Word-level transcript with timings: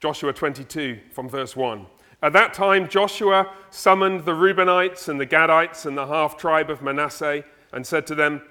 Joshua 0.00 0.32
22 0.32 0.98
from 1.10 1.28
verse 1.28 1.56
1. 1.56 1.86
At 2.22 2.32
that 2.32 2.54
time, 2.54 2.88
Joshua 2.88 3.52
summoned 3.70 4.24
the 4.24 4.32
Reubenites 4.32 5.08
and 5.08 5.20
the 5.20 5.26
Gadites 5.26 5.86
and 5.86 5.96
the 5.96 6.06
half 6.06 6.36
tribe 6.36 6.70
of 6.70 6.82
Manasseh 6.82 7.44
and 7.72 7.86
said 7.86 8.06
to 8.06 8.14
them, 8.14 8.42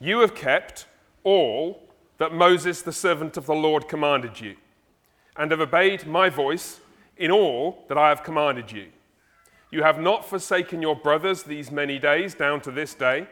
You 0.00 0.20
have 0.20 0.34
kept 0.34 0.86
all 1.24 1.88
that 2.18 2.32
Moses, 2.32 2.82
the 2.82 2.92
servant 2.92 3.36
of 3.36 3.46
the 3.46 3.54
Lord, 3.54 3.88
commanded 3.88 4.40
you, 4.40 4.56
and 5.36 5.50
have 5.50 5.60
obeyed 5.60 6.06
my 6.06 6.28
voice 6.28 6.80
in 7.16 7.30
all 7.30 7.84
that 7.88 7.98
I 7.98 8.08
have 8.08 8.22
commanded 8.22 8.72
you. 8.72 8.88
You 9.70 9.82
have 9.82 10.00
not 10.00 10.24
forsaken 10.24 10.80
your 10.80 10.96
brothers 10.96 11.42
these 11.42 11.70
many 11.70 11.98
days, 11.98 12.34
down 12.34 12.60
to 12.62 12.70
this 12.70 12.94
day, 12.94 13.26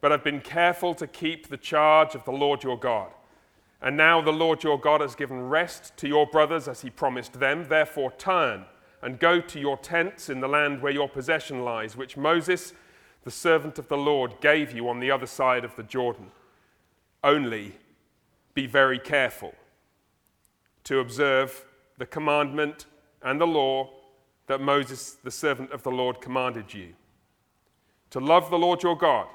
but 0.00 0.10
have 0.10 0.22
been 0.22 0.40
careful 0.40 0.94
to 0.94 1.06
keep 1.06 1.48
the 1.48 1.56
charge 1.56 2.14
of 2.14 2.24
the 2.24 2.32
Lord 2.32 2.62
your 2.62 2.78
God. 2.78 3.10
And 3.80 3.96
now 3.96 4.20
the 4.20 4.32
Lord 4.32 4.64
your 4.64 4.78
God 4.78 5.00
has 5.00 5.14
given 5.14 5.48
rest 5.48 5.96
to 5.98 6.08
your 6.08 6.26
brothers 6.26 6.66
as 6.66 6.80
he 6.80 6.90
promised 6.90 7.34
them. 7.34 7.68
Therefore, 7.68 8.12
turn 8.12 8.64
and 9.02 9.20
go 9.20 9.40
to 9.40 9.60
your 9.60 9.76
tents 9.76 10.28
in 10.28 10.40
the 10.40 10.48
land 10.48 10.82
where 10.82 10.92
your 10.92 11.08
possession 11.08 11.64
lies, 11.64 11.96
which 11.96 12.16
Moses, 12.16 12.72
the 13.22 13.30
servant 13.30 13.78
of 13.78 13.88
the 13.88 13.96
Lord, 13.96 14.40
gave 14.40 14.72
you 14.72 14.88
on 14.88 14.98
the 14.98 15.10
other 15.10 15.26
side 15.26 15.64
of 15.64 15.76
the 15.76 15.84
Jordan. 15.84 16.32
Only 17.22 17.76
be 18.54 18.66
very 18.66 18.98
careful 18.98 19.54
to 20.84 20.98
observe 20.98 21.64
the 21.98 22.06
commandment 22.06 22.86
and 23.22 23.40
the 23.40 23.46
law 23.46 23.90
that 24.48 24.60
Moses, 24.60 25.18
the 25.22 25.30
servant 25.30 25.70
of 25.70 25.82
the 25.82 25.90
Lord, 25.90 26.20
commanded 26.20 26.74
you 26.74 26.94
to 28.10 28.18
love 28.18 28.50
the 28.50 28.58
Lord 28.58 28.82
your 28.82 28.96
God 28.96 29.26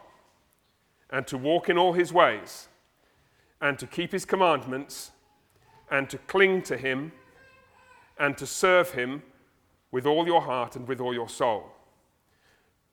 and 1.10 1.28
to 1.28 1.38
walk 1.38 1.70
in 1.70 1.78
all 1.78 1.94
his 1.94 2.12
ways 2.12 2.68
and 3.64 3.80
to 3.80 3.88
keep 3.88 4.12
his 4.12 4.26
commandments 4.26 5.12
and 5.90 6.10
to 6.10 6.18
cling 6.18 6.62
to 6.62 6.76
him 6.76 7.14
and 8.20 8.38
to 8.38 8.46
serve 8.46 8.92
him 8.92 9.24
with 9.90 10.06
all 10.06 10.26
your 10.28 10.42
heart 10.42 10.76
and 10.76 10.86
with 10.86 11.00
all 11.00 11.14
your 11.14 11.30
soul. 11.30 11.72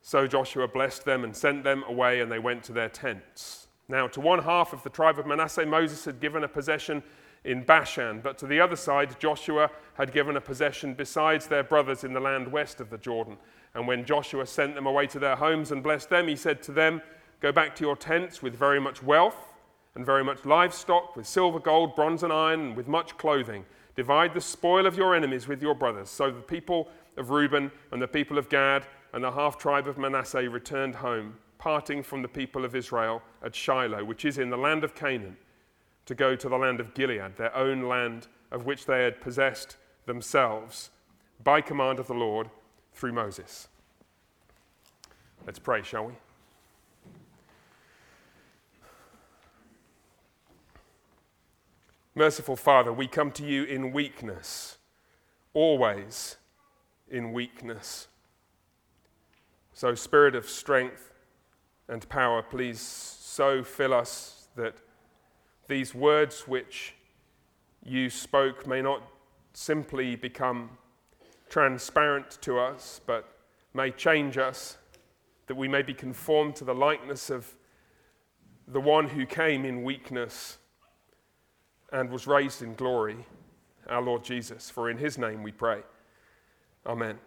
So 0.01 0.29
Joshua 0.29 0.69
blessed 0.69 1.05
them 1.05 1.25
and 1.25 1.37
sent 1.37 1.65
them 1.65 1.83
away, 1.89 2.21
and 2.21 2.31
they 2.31 2.39
went 2.39 2.63
to 2.65 2.73
their 2.73 2.89
tents. 2.89 3.67
Now, 3.89 4.07
to 4.09 4.21
one 4.21 4.45
half 4.45 4.73
of 4.73 4.83
the 4.85 4.91
tribe 4.91 5.19
of 5.19 5.27
Manasseh, 5.27 5.67
Moses 5.67 6.05
had 6.05 6.21
given 6.21 6.45
a 6.45 6.49
possession 6.49 7.03
in 7.43 7.65
Bashan, 7.65 8.21
but 8.21 8.39
to 8.39 8.47
the 8.47 8.61
other 8.61 8.77
side, 8.77 9.19
Joshua 9.19 9.71
had 9.95 10.13
given 10.13 10.37
a 10.37 10.41
possession 10.41 10.95
besides 10.95 11.49
their 11.49 11.65
brothers 11.65 12.05
in 12.05 12.13
the 12.13 12.21
land 12.21 12.47
west 12.47 12.81
of 12.81 12.91
the 12.91 12.99
Jordan. 12.99 13.37
And 13.75 13.89
when 13.89 14.05
Joshua 14.05 14.47
sent 14.47 14.77
them 14.77 14.87
away 14.87 15.09
to 15.09 15.19
their 15.19 15.37
homes 15.37 15.73
and 15.73 15.83
blessed 15.83 16.11
them, 16.11 16.29
he 16.29 16.37
said 16.37 16.63
to 16.63 16.73
them, 16.73 17.03
Go 17.41 17.51
back 17.51 17.75
to 17.77 17.85
your 17.85 17.97
tents 17.97 18.41
with 18.41 18.55
very 18.55 18.81
much 18.81 19.03
wealth 19.03 19.50
and 19.95 20.07
very 20.07 20.23
much 20.25 20.45
livestock, 20.45 21.17
with 21.17 21.27
silver, 21.27 21.59
gold, 21.59 21.97
bronze, 21.97 22.23
and 22.23 22.33
iron, 22.33 22.61
and 22.61 22.77
with 22.77 22.89
much 22.89 23.17
clothing. 23.19 23.65
Divide 23.97 24.35
the 24.35 24.41
spoil 24.41 24.87
of 24.87 24.97
your 24.97 25.15
enemies 25.15 25.49
with 25.49 25.61
your 25.61 25.75
brothers. 25.75 26.09
So 26.09 26.31
the 26.31 26.41
people 26.41 26.89
of 27.17 27.31
Reuben 27.31 27.71
and 27.91 28.01
the 28.01 28.09
people 28.09 28.39
of 28.39 28.49
Gad 28.49 28.87
and 29.13 29.25
the 29.25 29.33
half 29.33 29.59
tribe 29.59 29.89
of 29.89 29.99
Manasseh 29.99 30.49
returned 30.49 30.95
home, 30.95 31.37
parting 31.59 32.03
from 32.03 32.23
the 32.23 32.29
people 32.29 32.65
of 32.65 32.75
Israel 32.75 33.23
at 33.45 33.55
Shiloh, 33.55 34.05
which 34.05 34.25
is 34.25 34.39
in 34.39 34.49
the 34.51 34.57
land 34.57 34.85
of 34.85 34.95
Canaan, 34.95 35.37
to 36.07 36.15
go 36.15 36.37
to 36.37 36.49
the 36.49 36.57
land 36.57 36.81
of 36.81 36.95
Gilead, 36.95 37.37
their 37.37 37.55
own 37.55 37.83
land 37.83 38.29
of 38.51 38.67
which 38.67 38.87
they 38.87 39.03
had 39.03 39.21
possessed 39.21 39.77
themselves 40.07 40.91
by 41.43 41.61
command 41.61 41.99
of 41.99 42.07
the 42.07 42.15
Lord 42.15 42.49
through 42.95 43.13
Moses. 43.13 43.69
Let's 45.47 45.59
pray, 45.59 45.83
shall 45.83 46.07
we? 46.07 46.13
Merciful 52.17 52.57
Father, 52.57 52.93
we 52.93 53.07
come 53.07 53.31
to 53.33 53.47
you 53.47 53.63
in 53.63 53.93
weakness, 53.93 54.79
always 55.55 56.39
in 57.09 57.33
weakness. 57.33 58.09
So, 59.73 59.95
Spirit 59.95 60.35
of 60.35 60.49
strength 60.51 61.13
and 61.87 62.09
power, 62.09 62.43
please 62.43 62.81
so 62.81 63.63
fill 63.63 63.95
us 63.95 64.49
that 64.57 64.75
these 65.69 65.95
words 65.95 66.49
which 66.49 66.97
you 67.85 68.11
spoke 68.11 68.67
may 68.67 68.83
not 68.83 69.03
simply 69.53 70.17
become 70.17 70.71
transparent 71.49 72.43
to 72.43 72.59
us, 72.59 73.01
but 73.07 73.37
may 73.73 73.93
change 73.93 74.37
us, 74.37 74.79
that 75.47 75.55
we 75.55 75.69
may 75.69 75.83
be 75.83 75.95
conformed 75.95 76.57
to 76.57 76.65
the 76.65 76.75
likeness 76.75 77.31
of 77.31 77.55
the 78.67 78.81
one 78.81 79.11
who 79.11 79.25
came 79.25 79.65
in 79.65 79.85
weakness 79.85 80.59
and 81.93 82.11
was 82.11 82.27
raised 82.27 82.63
in 82.63 82.75
glory, 82.75 83.17
our 83.89 84.03
Lord 84.03 84.25
Jesus. 84.25 84.71
For 84.71 84.91
in 84.91 84.99
his 84.99 85.19
name 85.19 85.43
we 85.43 85.53
pray. 85.53 85.83
Amen. 86.87 87.11
Amen. 87.11 87.19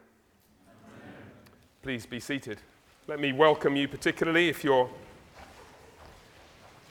Please 1.81 2.05
be 2.05 2.19
seated. 2.19 2.59
Let 3.07 3.19
me 3.19 3.33
welcome 3.33 3.75
you, 3.75 3.87
particularly 3.87 4.49
if 4.49 4.63
you're 4.63 4.89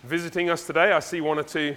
visiting 0.05 0.51
us 0.51 0.67
today. 0.67 0.93
I 0.93 1.01
see 1.01 1.21
one 1.21 1.39
or 1.39 1.43
two, 1.43 1.77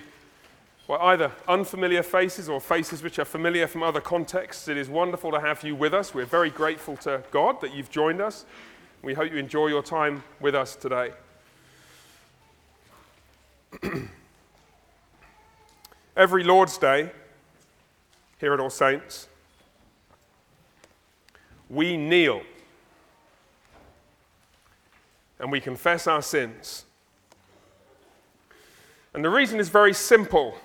well, 0.88 1.00
either 1.02 1.32
unfamiliar 1.48 2.04
faces 2.04 2.50
or 2.50 2.60
faces 2.60 3.02
which 3.02 3.18
are 3.20 3.26
familiar 3.26 3.68
from 3.68 3.84
other 3.84 4.02
contexts. 4.02 4.68
It 4.68 4.78
is 4.78 4.90
wonderful 4.90 5.32
to 5.32 5.40
have 5.40 5.64
you 5.64 5.76
with 5.76 5.94
us. 5.94 6.14
We're 6.14 6.26
very 6.26 6.50
grateful 6.50 6.98
to 6.98 7.24
God 7.32 7.62
that 7.62 7.74
you've 7.74 7.90
joined 7.90 8.22
us. 8.22 8.46
We 9.02 9.14
hope 9.14 9.32
you 9.32 9.38
enjoy 9.38 9.68
your 9.68 9.84
time 9.84 10.24
with 10.40 10.56
us 10.56 10.76
today. 10.76 11.12
Every 16.16 16.46
Lord's 16.46 16.78
Day 16.78 17.12
here 18.40 18.54
at 18.54 18.60
All 18.62 18.70
Saints, 18.70 19.28
we 21.70 21.98
kneel 21.98 22.42
and 25.40 25.52
we 25.52 25.60
confess 25.60 26.08
our 26.08 26.22
sins. 26.22 26.86
And 29.14 29.26
the 29.26 29.30
reason 29.30 29.60
is 29.60 29.68
very 29.68 29.94
simple. 29.94 30.56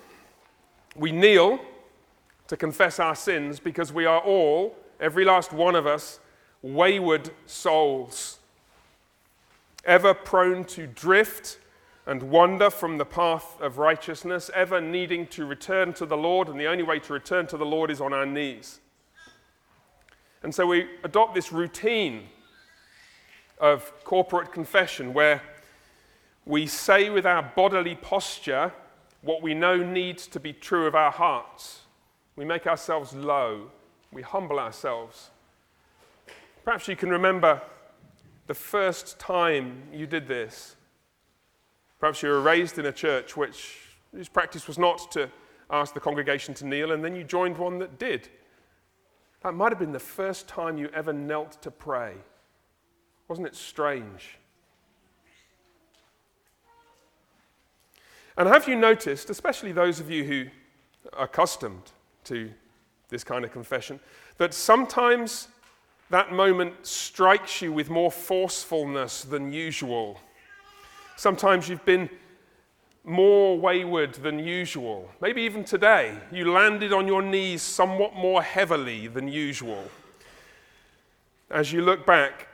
We 0.95 1.11
kneel 1.11 1.59
to 2.47 2.55
confess 2.55 2.97
our 2.97 3.15
sins 3.15 3.59
because 3.59 3.91
we 3.91 4.05
are 4.05 4.21
all, 4.21 4.77
every 5.01 5.25
last 5.25 5.51
one 5.51 5.75
of 5.75 5.85
us, 5.85 6.21
wayward 6.61 7.29
souls, 7.45 8.39
ever 9.83 10.13
prone 10.13 10.63
to 10.65 10.87
drift 10.87 11.57
and 12.05 12.23
wander 12.23 12.69
from 12.69 12.97
the 12.97 13.05
path 13.05 13.59
of 13.61 13.77
righteousness, 13.77 14.49
ever 14.53 14.81
needing 14.81 15.27
to 15.27 15.45
return 15.45 15.93
to 15.93 16.05
the 16.05 16.17
Lord, 16.17 16.47
and 16.47 16.59
the 16.59 16.65
only 16.65 16.83
way 16.83 16.99
to 16.99 17.13
return 17.13 17.47
to 17.47 17.57
the 17.57 17.65
Lord 17.65 17.91
is 17.91 18.01
on 18.01 18.13
our 18.13 18.25
knees. 18.25 18.79
And 20.43 20.53
so 20.53 20.65
we 20.65 20.87
adopt 21.03 21.35
this 21.35 21.51
routine 21.51 22.23
of 23.59 23.93
corporate 24.03 24.51
confession 24.51 25.13
where 25.13 25.41
we 26.45 26.65
say 26.65 27.11
with 27.11 27.27
our 27.27 27.43
bodily 27.55 27.95
posture 27.95 28.73
what 29.21 29.43
we 29.43 29.53
know 29.53 29.77
needs 29.77 30.25
to 30.27 30.39
be 30.39 30.51
true 30.51 30.87
of 30.87 30.95
our 30.95 31.11
hearts. 31.11 31.81
We 32.35 32.45
make 32.45 32.65
ourselves 32.65 33.13
low, 33.13 33.69
we 34.11 34.23
humble 34.23 34.59
ourselves. 34.59 35.29
Perhaps 36.63 36.87
you 36.87 36.95
can 36.95 37.09
remember 37.09 37.61
the 38.47 38.53
first 38.55 39.19
time 39.19 39.83
you 39.93 40.07
did 40.07 40.27
this. 40.27 40.75
Perhaps 42.01 42.23
you 42.23 42.29
were 42.29 42.41
raised 42.41 42.79
in 42.79 42.87
a 42.87 42.91
church 42.91 43.37
which, 43.37 43.77
whose 44.11 44.27
practice 44.27 44.67
was 44.67 44.79
not 44.79 45.11
to 45.11 45.29
ask 45.69 45.93
the 45.93 45.99
congregation 45.99 46.55
to 46.55 46.65
kneel, 46.65 46.93
and 46.93 47.05
then 47.05 47.15
you 47.15 47.23
joined 47.23 47.59
one 47.59 47.77
that 47.77 47.99
did. 47.99 48.27
That 49.43 49.53
might 49.53 49.71
have 49.71 49.77
been 49.77 49.91
the 49.91 49.99
first 49.99 50.47
time 50.47 50.79
you 50.79 50.89
ever 50.95 51.13
knelt 51.13 51.61
to 51.61 51.69
pray. 51.69 52.15
Wasn't 53.27 53.45
it 53.45 53.55
strange? 53.55 54.39
And 58.35 58.49
have 58.49 58.67
you 58.67 58.75
noticed, 58.75 59.29
especially 59.29 59.71
those 59.71 59.99
of 59.99 60.09
you 60.09 60.23
who 60.23 60.45
are 61.13 61.25
accustomed 61.25 61.91
to 62.23 62.49
this 63.09 63.23
kind 63.23 63.45
of 63.45 63.51
confession, 63.51 63.99
that 64.37 64.55
sometimes 64.55 65.49
that 66.09 66.33
moment 66.33 66.73
strikes 66.83 67.61
you 67.61 67.71
with 67.71 67.91
more 67.91 68.11
forcefulness 68.11 69.23
than 69.23 69.53
usual? 69.53 70.19
Sometimes 71.21 71.69
you've 71.69 71.85
been 71.85 72.09
more 73.03 73.55
wayward 73.55 74.15
than 74.15 74.39
usual. 74.39 75.07
Maybe 75.21 75.43
even 75.43 75.63
today, 75.63 76.17
you 76.31 76.51
landed 76.51 76.93
on 76.93 77.05
your 77.05 77.21
knees 77.21 77.61
somewhat 77.61 78.15
more 78.15 78.41
heavily 78.41 79.05
than 79.05 79.27
usual. 79.27 79.83
As 81.51 81.71
you 81.71 81.83
look 81.83 82.07
back 82.07 82.47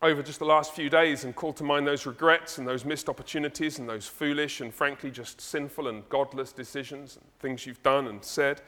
over 0.00 0.22
just 0.22 0.38
the 0.38 0.46
last 0.46 0.72
few 0.72 0.88
days 0.88 1.24
and 1.24 1.36
call 1.36 1.52
to 1.52 1.62
mind 1.62 1.86
those 1.86 2.06
regrets 2.06 2.56
and 2.56 2.66
those 2.66 2.86
missed 2.86 3.10
opportunities 3.10 3.78
and 3.78 3.86
those 3.86 4.06
foolish 4.06 4.62
and 4.62 4.72
frankly 4.72 5.10
just 5.10 5.38
sinful 5.38 5.86
and 5.86 6.08
godless 6.08 6.52
decisions 6.52 7.16
and 7.16 7.24
things 7.38 7.66
you've 7.66 7.82
done 7.82 8.06
and 8.06 8.24
said. 8.24 8.62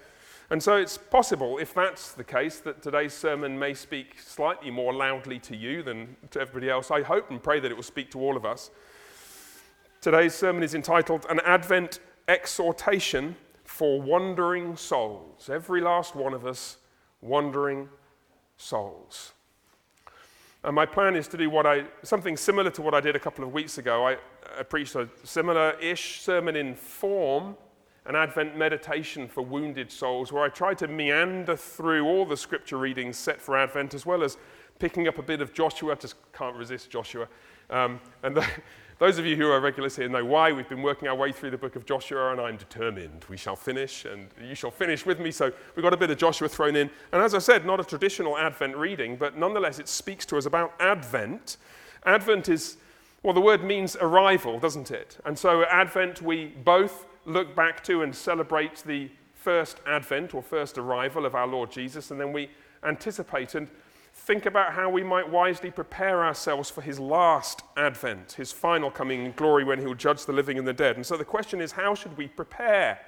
And 0.50 0.62
so 0.62 0.76
it's 0.76 0.98
possible, 0.98 1.56
if 1.56 1.72
that's 1.72 2.12
the 2.12 2.22
case, 2.22 2.58
that 2.58 2.82
today's 2.82 3.14
sermon 3.14 3.58
may 3.58 3.72
speak 3.72 4.20
slightly 4.20 4.70
more 4.70 4.92
loudly 4.92 5.38
to 5.38 5.56
you 5.56 5.82
than 5.82 6.16
to 6.32 6.40
everybody 6.42 6.68
else. 6.68 6.90
I 6.90 7.00
hope 7.00 7.30
and 7.30 7.42
pray 7.42 7.60
that 7.60 7.70
it 7.70 7.74
will 7.74 7.82
speak 7.82 8.10
to 8.10 8.20
all 8.20 8.36
of 8.36 8.44
us. 8.44 8.70
Today's 10.06 10.36
sermon 10.36 10.62
is 10.62 10.76
entitled 10.76 11.26
An 11.28 11.40
Advent 11.40 11.98
Exhortation 12.28 13.34
for 13.64 14.00
wandering 14.00 14.76
souls. 14.76 15.50
Every 15.50 15.80
last 15.80 16.14
one 16.14 16.32
of 16.32 16.46
us, 16.46 16.76
wandering 17.20 17.88
souls. 18.56 19.32
And 20.62 20.76
my 20.76 20.86
plan 20.86 21.16
is 21.16 21.26
to 21.26 21.36
do 21.36 21.50
what 21.50 21.66
I, 21.66 21.86
something 22.04 22.36
similar 22.36 22.70
to 22.70 22.82
what 22.82 22.94
I 22.94 23.00
did 23.00 23.16
a 23.16 23.18
couple 23.18 23.42
of 23.42 23.52
weeks 23.52 23.78
ago. 23.78 24.06
I, 24.06 24.18
I 24.56 24.62
preached 24.62 24.94
a 24.94 25.08
similar 25.24 25.72
ish 25.80 26.20
sermon 26.20 26.54
in 26.54 26.76
form, 26.76 27.56
an 28.04 28.14
Advent 28.14 28.56
meditation 28.56 29.26
for 29.26 29.42
wounded 29.42 29.90
souls, 29.90 30.30
where 30.30 30.44
I 30.44 30.50
tried 30.50 30.78
to 30.78 30.86
meander 30.86 31.56
through 31.56 32.06
all 32.06 32.24
the 32.24 32.36
scripture 32.36 32.78
readings 32.78 33.16
set 33.16 33.42
for 33.42 33.56
Advent, 33.56 33.92
as 33.92 34.06
well 34.06 34.22
as 34.22 34.36
picking 34.78 35.08
up 35.08 35.18
a 35.18 35.22
bit 35.22 35.40
of 35.40 35.52
Joshua. 35.52 35.94
I 35.94 35.96
just 35.96 36.14
can't 36.32 36.54
resist 36.54 36.90
Joshua. 36.90 37.26
Um, 37.70 37.98
and 38.22 38.36
the, 38.36 38.46
those 38.98 39.18
of 39.18 39.26
you 39.26 39.36
who 39.36 39.50
are 39.50 39.60
regulars 39.60 39.96
here 39.96 40.08
know 40.08 40.24
why. 40.24 40.52
We've 40.52 40.68
been 40.68 40.82
working 40.82 41.06
our 41.06 41.14
way 41.14 41.30
through 41.30 41.50
the 41.50 41.58
book 41.58 41.76
of 41.76 41.84
Joshua, 41.84 42.32
and 42.32 42.40
I'm 42.40 42.56
determined 42.56 43.26
we 43.28 43.36
shall 43.36 43.56
finish, 43.56 44.06
and 44.06 44.28
you 44.42 44.54
shall 44.54 44.70
finish 44.70 45.04
with 45.04 45.20
me. 45.20 45.30
So 45.30 45.52
we've 45.74 45.82
got 45.82 45.92
a 45.92 45.98
bit 45.98 46.10
of 46.10 46.16
Joshua 46.16 46.48
thrown 46.48 46.76
in. 46.76 46.90
And 47.12 47.22
as 47.22 47.34
I 47.34 47.38
said, 47.38 47.66
not 47.66 47.78
a 47.78 47.84
traditional 47.84 48.38
Advent 48.38 48.74
reading, 48.74 49.16
but 49.16 49.36
nonetheless, 49.36 49.78
it 49.78 49.88
speaks 49.88 50.24
to 50.26 50.38
us 50.38 50.46
about 50.46 50.72
Advent. 50.80 51.58
Advent 52.06 52.48
is, 52.48 52.78
well, 53.22 53.34
the 53.34 53.40
word 53.40 53.62
means 53.62 53.96
arrival, 53.96 54.58
doesn't 54.58 54.90
it? 54.90 55.18
And 55.26 55.38
so 55.38 55.62
at 55.62 55.68
Advent, 55.68 56.22
we 56.22 56.46
both 56.46 57.06
look 57.26 57.54
back 57.54 57.84
to 57.84 58.00
and 58.00 58.14
celebrate 58.14 58.82
the 58.86 59.10
first 59.34 59.78
Advent 59.86 60.34
or 60.34 60.42
first 60.42 60.78
arrival 60.78 61.26
of 61.26 61.34
our 61.34 61.46
Lord 61.46 61.70
Jesus, 61.70 62.10
and 62.10 62.18
then 62.18 62.32
we 62.32 62.48
anticipate 62.82 63.54
and 63.54 63.68
think 64.16 64.46
about 64.46 64.72
how 64.72 64.90
we 64.90 65.04
might 65.04 65.30
wisely 65.30 65.70
prepare 65.70 66.24
ourselves 66.24 66.68
for 66.68 66.80
his 66.80 66.98
last 66.98 67.62
advent, 67.76 68.32
his 68.32 68.50
final 68.50 68.90
coming 68.90 69.24
in 69.24 69.32
glory 69.32 69.62
when 69.62 69.78
he 69.78 69.86
will 69.86 69.94
judge 69.94 70.24
the 70.24 70.32
living 70.32 70.58
and 70.58 70.66
the 70.66 70.72
dead. 70.72 70.96
And 70.96 71.06
so 71.06 71.16
the 71.16 71.24
question 71.24 71.60
is, 71.60 71.70
how 71.70 71.94
should 71.94 72.16
we 72.16 72.26
prepare? 72.26 72.98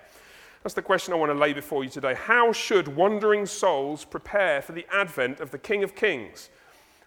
That's 0.62 0.74
the 0.74 0.82
question 0.82 1.12
I 1.12 1.16
want 1.16 1.32
to 1.32 1.38
lay 1.38 1.52
before 1.52 1.82
you 1.82 1.90
today. 1.90 2.14
How 2.14 2.52
should 2.52 2.94
wandering 2.94 3.46
souls 3.46 4.04
prepare 4.04 4.62
for 4.62 4.72
the 4.72 4.86
advent 4.92 5.40
of 5.40 5.50
the 5.50 5.58
King 5.58 5.82
of 5.82 5.96
Kings? 5.96 6.50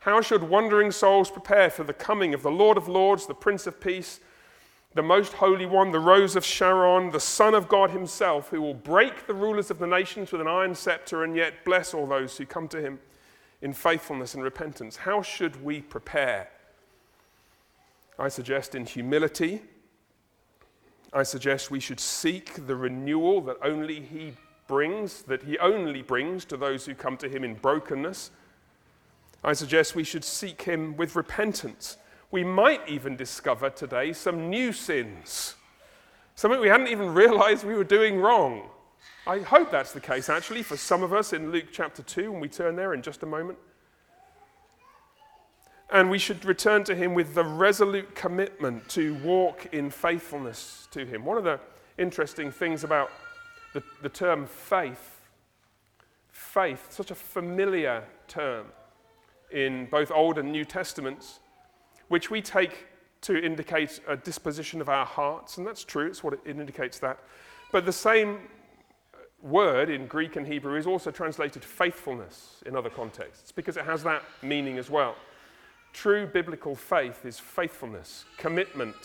How 0.01 0.19
should 0.19 0.44
wandering 0.44 0.92
souls 0.92 1.30
prepare 1.30 1.69
for 1.69 1.83
the 1.83 1.94
coming 1.94 2.33
of 2.33 2.42
the 2.42 2.51
Lord 2.51 2.75
of 2.75 2.88
Lords, 2.88 3.27
the 3.27 3.33
Prince 3.33 3.65
of 3.65 3.80
Peace, 3.80 4.19
the 4.94 5.03
Most 5.03 5.33
Holy 5.33 5.65
One, 5.65 5.92
the 5.92 6.00
Rose 6.00 6.36
of 6.36 6.44
Sharon, 6.44 7.12
the 7.12 7.19
Son 7.19 7.53
of 7.53 7.69
God 7.69 7.92
Himself, 7.92 8.50
who 8.50 8.62
will 8.62 8.74
break 8.74 9.25
the 9.27 9.33
rulers 9.33 9.71
of 9.71 9.80
the 9.80 9.88
nations 9.88 10.31
with 10.31 10.42
an 10.42 10.48
iron 10.48 10.75
scepter 10.75 11.24
and 11.24 11.36
yet 11.36 11.63
bless 11.63 11.94
all 11.94 12.07
those 12.07 12.38
who 12.38 12.45
come 12.45 12.68
to 12.69 12.81
Him? 12.81 13.00
In 13.62 13.74
faithfulness 13.74 14.34
and 14.34 14.44
repentance. 14.44 14.96
How 14.98 15.22
should 15.22 15.63
we 15.63 15.81
prepare? 15.81 16.50
I 18.18 18.28
suggest 18.30 18.75
in 18.75 18.86
humility. 18.86 19.62
I 21.13 21.24
suggest 21.24 21.72
we 21.72 21.80
should 21.80 22.00
seek 22.00 22.66
the 22.68 22.75
renewal 22.75 23.42
that 23.42 23.58
only 23.63 24.02
He 24.02 24.34
brings, 24.68 25.24
that 25.24 25.44
He 25.44 25.58
only 25.60 26.02
brings 26.02 26.46
to 26.46 26.58
those 26.58 26.86
who 26.86 26.96
come 26.96 27.18
to 27.18 27.30
Him 27.30 27.44
in 27.44 27.56
brokenness. 27.56 28.31
I 29.44 29.54
suggest 29.54 29.96
we 29.96 30.04
should 30.04 30.24
seek 30.24 30.63
Him 30.63 30.96
with 30.96 31.16
repentance. 31.16 31.98
We 32.31 32.44
might 32.44 32.88
even 32.88 33.16
discover 33.16 33.69
today 33.69 34.13
some 34.13 34.50
new 34.50 34.72
sins, 34.72 35.56
something 36.36 36.62
we 36.62 36.69
hadn't 36.69 36.88
even 36.88 37.13
realized 37.13 37.66
we 37.66 37.75
were 37.75 37.84
doing 37.84 38.19
wrong. 38.19 38.69
I 39.27 39.39
hope 39.39 39.69
that's 39.69 39.92
the 39.92 40.00
case, 40.00 40.30
actually, 40.30 40.63
for 40.63 40.77
some 40.77 41.03
of 41.03 41.13
us 41.13 41.31
in 41.31 41.51
Luke 41.51 41.68
chapter 41.71 42.01
2, 42.01 42.31
when 42.31 42.42
we 42.42 42.48
turn 42.48 42.75
there 42.75 42.94
in 42.94 43.01
just 43.01 43.24
a 43.24 43.25
moment. 43.25 43.57
And 45.92 46.09
we 46.09 46.18
should 46.18 46.44
return 46.45 46.83
to 46.86 46.95
Him 46.95 47.13
with 47.13 47.36
the 47.36 47.44
resolute 47.44 48.15
commitment 48.15 48.88
to 48.89 49.15
walk 49.15 49.68
in 49.74 49.89
faithfulness 49.89 50.88
to 50.92 51.06
Him. 51.06 51.25
One 51.25 51.38
of 51.38 51.44
the 51.44 51.59
interesting 51.98 52.51
things 52.51 52.83
about 52.83 53.12
the, 53.74 53.83
the 54.01 54.09
term 54.09 54.48
faith, 54.48 55.21
faith, 56.31 56.88
such 56.92 57.12
a 57.12 57.15
familiar 57.15 58.03
term 58.27 58.68
in 59.51 59.86
both 59.86 60.12
Old 60.12 60.38
and 60.38 60.51
New 60.51 60.65
Testaments, 60.65 61.39
which 62.07 62.31
we 62.31 62.42
take 62.42 62.88
to 63.21 63.38
indicate 63.44 64.00
a 64.07 64.18
disposition 64.18 64.81
of 64.81 64.89
our 64.89 65.06
hearts, 65.06 65.57
and 65.57 65.68
that's 65.68 65.83
true, 65.83 66.07
it's 66.07 66.24
what 66.24 66.33
it 66.33 66.39
indicates 66.45 66.98
that. 67.00 67.19
But 67.71 67.86
the 67.86 67.94
same 67.94 68.39
word 69.43 69.89
in 69.89 70.07
Greek 70.07 70.35
and 70.35 70.47
Hebrew 70.47 70.75
is 70.75 70.88
also 70.88 71.11
translated 71.11 71.63
faithfulness 71.63 72.61
in 72.65 72.75
other 72.75 72.89
contexts 72.89 73.51
because 73.51 73.77
it 73.77 73.85
has 73.85 74.03
that 74.03 74.23
meaning 74.41 74.77
as 74.77 74.89
well. 74.89 75.15
True 75.93 76.27
biblical 76.27 76.75
faith 76.75 77.25
is 77.25 77.39
faithfulness, 77.39 78.25
commitment, 78.38 78.95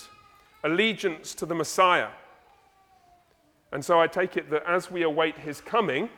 allegiance 0.62 1.34
to 1.34 1.46
the 1.46 1.54
Messiah. 1.54 2.08
And 3.72 3.84
so 3.84 4.00
I 4.00 4.06
take 4.06 4.36
it 4.36 4.50
that 4.50 4.62
as 4.66 4.90
we 4.90 5.02
await 5.02 5.38
his 5.38 5.60
coming, 5.60 6.08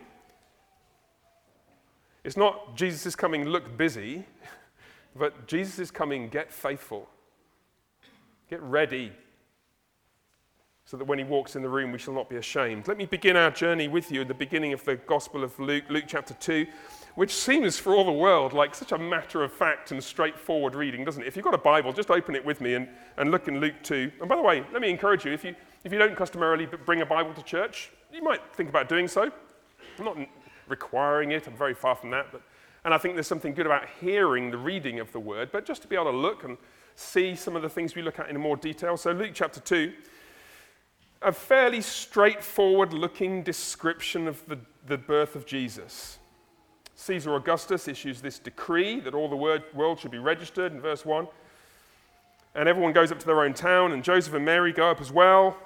it's 2.24 2.36
not 2.36 2.76
Jesus 2.76 3.06
is 3.06 3.16
coming, 3.16 3.44
look 3.46 3.76
busy, 3.78 4.26
but 5.16 5.46
Jesus 5.46 5.78
is 5.78 5.90
coming, 5.90 6.28
get 6.28 6.52
faithful, 6.52 7.08
get 8.50 8.60
ready, 8.62 9.12
so 10.88 10.96
that 10.96 11.04
when 11.04 11.18
he 11.18 11.24
walks 11.24 11.54
in 11.54 11.60
the 11.60 11.68
room, 11.68 11.92
we 11.92 11.98
shall 11.98 12.14
not 12.14 12.30
be 12.30 12.36
ashamed. 12.36 12.88
Let 12.88 12.96
me 12.96 13.04
begin 13.04 13.36
our 13.36 13.50
journey 13.50 13.88
with 13.88 14.10
you 14.10 14.22
at 14.22 14.28
the 14.28 14.32
beginning 14.32 14.72
of 14.72 14.82
the 14.86 14.96
Gospel 14.96 15.44
of 15.44 15.58
Luke, 15.60 15.84
Luke 15.90 16.04
chapter 16.06 16.32
2, 16.32 16.66
which 17.14 17.34
seems 17.34 17.78
for 17.78 17.94
all 17.94 18.04
the 18.04 18.10
world 18.10 18.54
like 18.54 18.74
such 18.74 18.92
a 18.92 18.96
matter 18.96 19.44
of 19.44 19.52
fact 19.52 19.90
and 19.90 20.02
straightforward 20.02 20.74
reading, 20.74 21.04
doesn't 21.04 21.22
it? 21.22 21.28
If 21.28 21.36
you've 21.36 21.44
got 21.44 21.52
a 21.52 21.58
Bible, 21.58 21.92
just 21.92 22.10
open 22.10 22.34
it 22.34 22.42
with 22.42 22.62
me 22.62 22.72
and, 22.72 22.88
and 23.18 23.30
look 23.30 23.48
in 23.48 23.60
Luke 23.60 23.74
2. 23.82 24.12
And 24.20 24.30
by 24.30 24.36
the 24.36 24.40
way, 24.40 24.64
let 24.72 24.80
me 24.80 24.88
encourage 24.88 25.26
you 25.26 25.32
if, 25.32 25.44
you 25.44 25.54
if 25.84 25.92
you 25.92 25.98
don't 25.98 26.16
customarily 26.16 26.64
bring 26.64 27.02
a 27.02 27.06
Bible 27.06 27.34
to 27.34 27.42
church, 27.42 27.90
you 28.10 28.22
might 28.22 28.40
think 28.54 28.70
about 28.70 28.88
doing 28.88 29.08
so. 29.08 29.30
I'm 29.98 30.04
not 30.06 30.16
requiring 30.68 31.32
it, 31.32 31.46
I'm 31.46 31.54
very 31.54 31.74
far 31.74 31.96
from 31.96 32.12
that. 32.12 32.28
But, 32.32 32.40
and 32.86 32.94
I 32.94 32.96
think 32.96 33.12
there's 33.12 33.26
something 33.26 33.52
good 33.52 33.66
about 33.66 33.84
hearing 34.00 34.50
the 34.50 34.56
reading 34.56 35.00
of 35.00 35.12
the 35.12 35.20
word, 35.20 35.50
but 35.52 35.66
just 35.66 35.82
to 35.82 35.88
be 35.88 35.96
able 35.96 36.12
to 36.12 36.16
look 36.16 36.44
and 36.44 36.56
see 36.94 37.34
some 37.34 37.56
of 37.56 37.60
the 37.60 37.68
things 37.68 37.94
we 37.94 38.00
look 38.00 38.18
at 38.18 38.30
in 38.30 38.40
more 38.40 38.56
detail. 38.56 38.96
So, 38.96 39.12
Luke 39.12 39.32
chapter 39.34 39.60
2 39.60 39.92
a 41.22 41.32
fairly 41.32 41.80
straightforward 41.80 42.92
looking 42.92 43.42
description 43.42 44.28
of 44.28 44.44
the, 44.46 44.58
the 44.86 44.98
birth 44.98 45.34
of 45.34 45.46
Jesus. 45.46 46.18
Caesar 46.94 47.34
Augustus 47.34 47.88
issues 47.88 48.20
this 48.20 48.38
decree 48.38 49.00
that 49.00 49.14
all 49.14 49.28
the 49.28 49.62
world 49.74 49.98
should 49.98 50.10
be 50.10 50.18
registered 50.18 50.72
in 50.72 50.80
verse 50.80 51.04
1. 51.04 51.26
And 52.54 52.68
everyone 52.68 52.92
goes 52.92 53.12
up 53.12 53.18
to 53.20 53.26
their 53.26 53.42
own 53.42 53.54
town, 53.54 53.92
and 53.92 54.02
Joseph 54.02 54.34
and 54.34 54.44
Mary 54.44 54.72
go 54.72 54.90
up 54.90 55.00
as 55.00 55.12
well. 55.12 55.56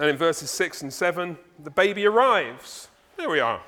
And 0.00 0.08
in 0.08 0.16
verses 0.16 0.50
6 0.50 0.82
and 0.82 0.92
7, 0.92 1.38
the 1.62 1.70
baby 1.70 2.06
arrives. 2.06 2.88
There 3.16 3.28
we 3.28 3.40
are. 3.40 3.60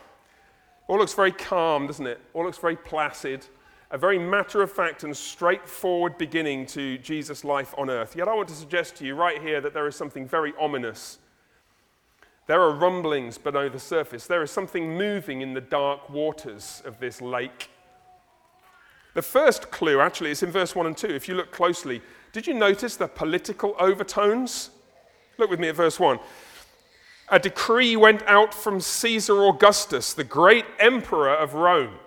All 0.88 0.98
looks 0.98 1.14
very 1.14 1.32
calm, 1.32 1.86
doesn't 1.86 2.06
it? 2.06 2.20
All 2.34 2.44
looks 2.44 2.58
very 2.58 2.76
placid 2.76 3.46
a 3.90 3.98
very 3.98 4.18
matter 4.18 4.62
of 4.62 4.70
fact 4.70 5.02
and 5.02 5.16
straightforward 5.16 6.16
beginning 6.16 6.64
to 6.64 6.96
Jesus' 6.98 7.44
life 7.44 7.74
on 7.76 7.90
earth. 7.90 8.14
Yet 8.14 8.28
I 8.28 8.34
want 8.34 8.48
to 8.48 8.54
suggest 8.54 8.96
to 8.96 9.04
you 9.04 9.16
right 9.16 9.42
here 9.42 9.60
that 9.60 9.74
there 9.74 9.88
is 9.88 9.96
something 9.96 10.28
very 10.28 10.54
ominous. 10.60 11.18
There 12.46 12.60
are 12.60 12.72
rumblings 12.72 13.36
below 13.36 13.68
the 13.68 13.80
surface. 13.80 14.26
There 14.26 14.42
is 14.42 14.50
something 14.50 14.96
moving 14.96 15.40
in 15.40 15.54
the 15.54 15.60
dark 15.60 16.08
waters 16.08 16.82
of 16.84 17.00
this 17.00 17.20
lake. 17.20 17.68
The 19.14 19.22
first 19.22 19.72
clue, 19.72 20.00
actually, 20.00 20.30
is 20.30 20.42
in 20.44 20.52
verse 20.52 20.76
1 20.76 20.86
and 20.86 20.96
2. 20.96 21.08
If 21.08 21.28
you 21.28 21.34
look 21.34 21.50
closely, 21.50 22.00
did 22.32 22.46
you 22.46 22.54
notice 22.54 22.94
the 22.94 23.08
political 23.08 23.74
overtones? 23.80 24.70
Look 25.36 25.50
with 25.50 25.58
me 25.58 25.68
at 25.68 25.74
verse 25.74 25.98
1. 25.98 26.20
A 27.30 27.38
decree 27.40 27.96
went 27.96 28.22
out 28.22 28.54
from 28.54 28.80
Caesar 28.80 29.44
Augustus, 29.46 30.12
the 30.12 30.24
great 30.24 30.64
emperor 30.78 31.34
of 31.34 31.54
Rome 31.54 31.98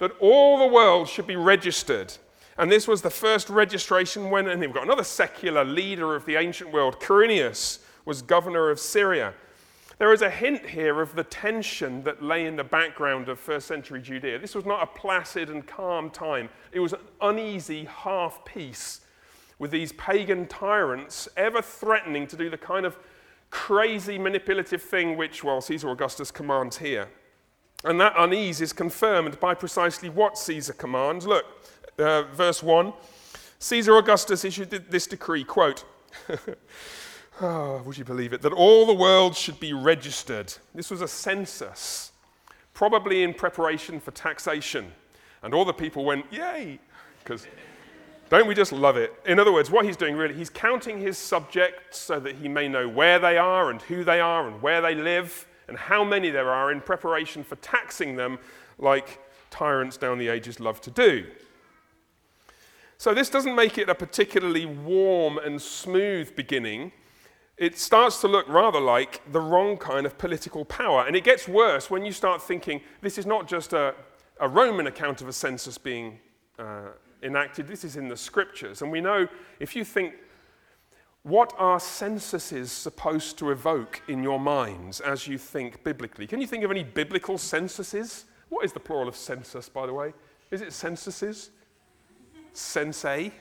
that 0.00 0.10
all 0.18 0.58
the 0.58 0.66
world 0.66 1.08
should 1.08 1.26
be 1.26 1.36
registered. 1.36 2.12
And 2.58 2.70
this 2.70 2.88
was 2.88 3.02
the 3.02 3.10
first 3.10 3.48
registration 3.48 4.30
when, 4.30 4.48
and 4.48 4.60
we've 4.60 4.72
got 4.72 4.82
another 4.82 5.04
secular 5.04 5.64
leader 5.64 6.16
of 6.16 6.26
the 6.26 6.36
ancient 6.36 6.72
world, 6.72 6.98
Quirinius, 7.00 7.78
was 8.04 8.22
governor 8.22 8.70
of 8.70 8.80
Syria. 8.80 9.34
There 9.98 10.12
is 10.12 10.22
a 10.22 10.30
hint 10.30 10.66
here 10.66 11.00
of 11.00 11.14
the 11.14 11.24
tension 11.24 12.02
that 12.04 12.22
lay 12.22 12.46
in 12.46 12.56
the 12.56 12.64
background 12.64 13.28
of 13.28 13.38
first 13.38 13.66
century 13.66 14.00
Judea. 14.00 14.38
This 14.38 14.54
was 14.54 14.64
not 14.64 14.82
a 14.82 14.86
placid 14.86 15.50
and 15.50 15.66
calm 15.66 16.10
time, 16.10 16.48
it 16.72 16.80
was 16.80 16.94
an 16.94 17.00
uneasy 17.20 17.84
half 17.84 18.44
peace 18.44 19.02
with 19.58 19.70
these 19.70 19.92
pagan 19.92 20.46
tyrants 20.46 21.28
ever 21.36 21.60
threatening 21.60 22.26
to 22.26 22.36
do 22.36 22.48
the 22.48 22.56
kind 22.56 22.86
of 22.86 22.96
crazy 23.50 24.18
manipulative 24.18 24.80
thing 24.82 25.18
which, 25.18 25.44
well, 25.44 25.60
Caesar 25.60 25.90
Augustus 25.90 26.30
commands 26.30 26.78
here. 26.78 27.08
And 27.84 28.00
that 28.00 28.14
unease 28.16 28.60
is 28.60 28.72
confirmed 28.72 29.40
by 29.40 29.54
precisely 29.54 30.08
what 30.08 30.36
Caesar 30.36 30.72
commands. 30.72 31.26
Look, 31.26 31.46
uh, 31.98 32.22
verse 32.32 32.62
1 32.62 32.92
Caesar 33.62 33.96
Augustus 33.96 34.44
issued 34.44 34.70
this 34.70 35.06
decree, 35.06 35.44
quote, 35.44 35.84
oh, 37.42 37.82
would 37.84 37.98
you 37.98 38.04
believe 38.04 38.32
it, 38.32 38.40
that 38.40 38.54
all 38.54 38.86
the 38.86 38.94
world 38.94 39.36
should 39.36 39.60
be 39.60 39.74
registered. 39.74 40.54
This 40.74 40.90
was 40.90 41.02
a 41.02 41.08
census, 41.08 42.12
probably 42.72 43.22
in 43.22 43.34
preparation 43.34 44.00
for 44.00 44.12
taxation. 44.12 44.90
And 45.42 45.52
all 45.52 45.66
the 45.66 45.74
people 45.74 46.06
went, 46.06 46.24
yay, 46.32 46.78
because 47.22 47.46
don't 48.30 48.46
we 48.46 48.54
just 48.54 48.72
love 48.72 48.96
it? 48.96 49.12
In 49.26 49.38
other 49.38 49.52
words, 49.52 49.70
what 49.70 49.84
he's 49.84 49.96
doing 49.96 50.16
really, 50.16 50.34
he's 50.34 50.48
counting 50.48 50.98
his 50.98 51.18
subjects 51.18 51.98
so 51.98 52.18
that 52.18 52.36
he 52.36 52.48
may 52.48 52.66
know 52.66 52.88
where 52.88 53.18
they 53.18 53.36
are 53.36 53.70
and 53.70 53.82
who 53.82 54.04
they 54.04 54.20
are 54.20 54.48
and 54.48 54.62
where 54.62 54.80
they 54.80 54.94
live 54.94 55.46
and 55.70 55.78
how 55.78 56.04
many 56.04 56.28
there 56.28 56.50
are 56.50 56.70
in 56.70 56.82
preparation 56.82 57.42
for 57.42 57.56
taxing 57.56 58.16
them 58.16 58.38
like 58.78 59.20
tyrants 59.50 59.96
down 59.96 60.18
the 60.18 60.28
ages 60.28 60.60
love 60.60 60.80
to 60.82 60.90
do. 60.90 61.26
So, 62.98 63.14
this 63.14 63.30
doesn't 63.30 63.54
make 63.54 63.78
it 63.78 63.88
a 63.88 63.94
particularly 63.94 64.66
warm 64.66 65.38
and 65.38 65.62
smooth 65.62 66.36
beginning. 66.36 66.92
It 67.56 67.78
starts 67.78 68.20
to 68.20 68.28
look 68.28 68.46
rather 68.48 68.80
like 68.80 69.22
the 69.32 69.40
wrong 69.40 69.78
kind 69.78 70.04
of 70.04 70.18
political 70.18 70.66
power. 70.66 71.06
And 71.06 71.16
it 71.16 71.24
gets 71.24 71.48
worse 71.48 71.88
when 71.88 72.04
you 72.04 72.12
start 72.12 72.42
thinking 72.42 72.82
this 73.00 73.16
is 73.16 73.24
not 73.24 73.48
just 73.48 73.72
a, 73.72 73.94
a 74.38 74.48
Roman 74.48 74.86
account 74.86 75.22
of 75.22 75.28
a 75.28 75.32
census 75.32 75.78
being 75.78 76.18
uh, 76.58 76.88
enacted, 77.22 77.68
this 77.68 77.84
is 77.84 77.96
in 77.96 78.08
the 78.08 78.16
scriptures. 78.16 78.82
And 78.82 78.90
we 78.90 79.00
know 79.00 79.28
if 79.60 79.76
you 79.76 79.84
think, 79.84 80.14
what 81.22 81.52
are 81.58 81.78
censuses 81.78 82.72
supposed 82.72 83.36
to 83.38 83.50
evoke 83.50 84.02
in 84.08 84.22
your 84.22 84.40
minds 84.40 85.00
as 85.00 85.26
you 85.26 85.36
think 85.36 85.84
biblically? 85.84 86.26
Can 86.26 86.40
you 86.40 86.46
think 86.46 86.64
of 86.64 86.70
any 86.70 86.82
biblical 86.82 87.36
censuses? 87.36 88.24
What 88.48 88.64
is 88.64 88.72
the 88.72 88.80
plural 88.80 89.08
of 89.08 89.16
census, 89.16 89.68
by 89.68 89.86
the 89.86 89.92
way? 89.92 90.14
Is 90.50 90.62
it 90.62 90.72
censuses? 90.72 91.50
Sensei? 92.52 93.32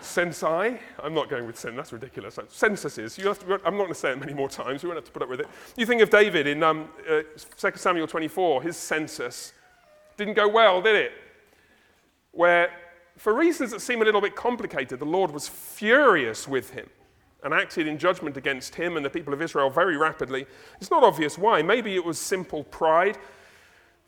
Sensei? 0.00 0.78
I'm 1.02 1.14
not 1.14 1.28
going 1.28 1.46
with 1.46 1.58
sen, 1.58 1.76
that's 1.76 1.92
ridiculous. 1.92 2.38
Censuses. 2.48 3.18
You 3.18 3.28
have 3.28 3.38
to, 3.40 3.54
I'm 3.64 3.76
not 3.76 3.84
going 3.84 3.88
to 3.88 3.94
say 3.94 4.12
it 4.12 4.18
many 4.18 4.34
more 4.34 4.48
times, 4.48 4.82
we 4.82 4.88
won't 4.88 4.98
have 4.98 5.04
to 5.04 5.12
put 5.12 5.22
up 5.22 5.28
with 5.28 5.40
it. 5.40 5.48
You 5.76 5.86
think 5.86 6.02
of 6.02 6.10
David 6.10 6.46
in 6.46 6.62
um, 6.62 6.88
uh, 7.08 7.22
2 7.56 7.72
Samuel 7.76 8.06
24, 8.06 8.62
his 8.62 8.76
census 8.76 9.52
didn't 10.16 10.34
go 10.34 10.48
well, 10.48 10.82
did 10.82 10.96
it? 10.96 11.12
Where, 12.32 12.70
for 13.18 13.34
reasons 13.34 13.72
that 13.72 13.80
seem 13.80 14.00
a 14.00 14.04
little 14.04 14.20
bit 14.20 14.36
complicated, 14.36 14.98
the 14.98 15.04
Lord 15.04 15.30
was 15.30 15.48
furious 15.48 16.46
with 16.46 16.70
him 16.70 16.88
and 17.42 17.52
acted 17.52 17.86
in 17.86 17.98
judgment 17.98 18.36
against 18.36 18.74
him 18.74 18.96
and 18.96 19.04
the 19.04 19.10
people 19.10 19.32
of 19.32 19.42
Israel 19.42 19.70
very 19.70 19.96
rapidly. 19.96 20.46
It's 20.80 20.90
not 20.90 21.04
obvious 21.04 21.36
why. 21.36 21.62
Maybe 21.62 21.94
it 21.94 22.04
was 22.04 22.18
simple 22.18 22.64
pride. 22.64 23.18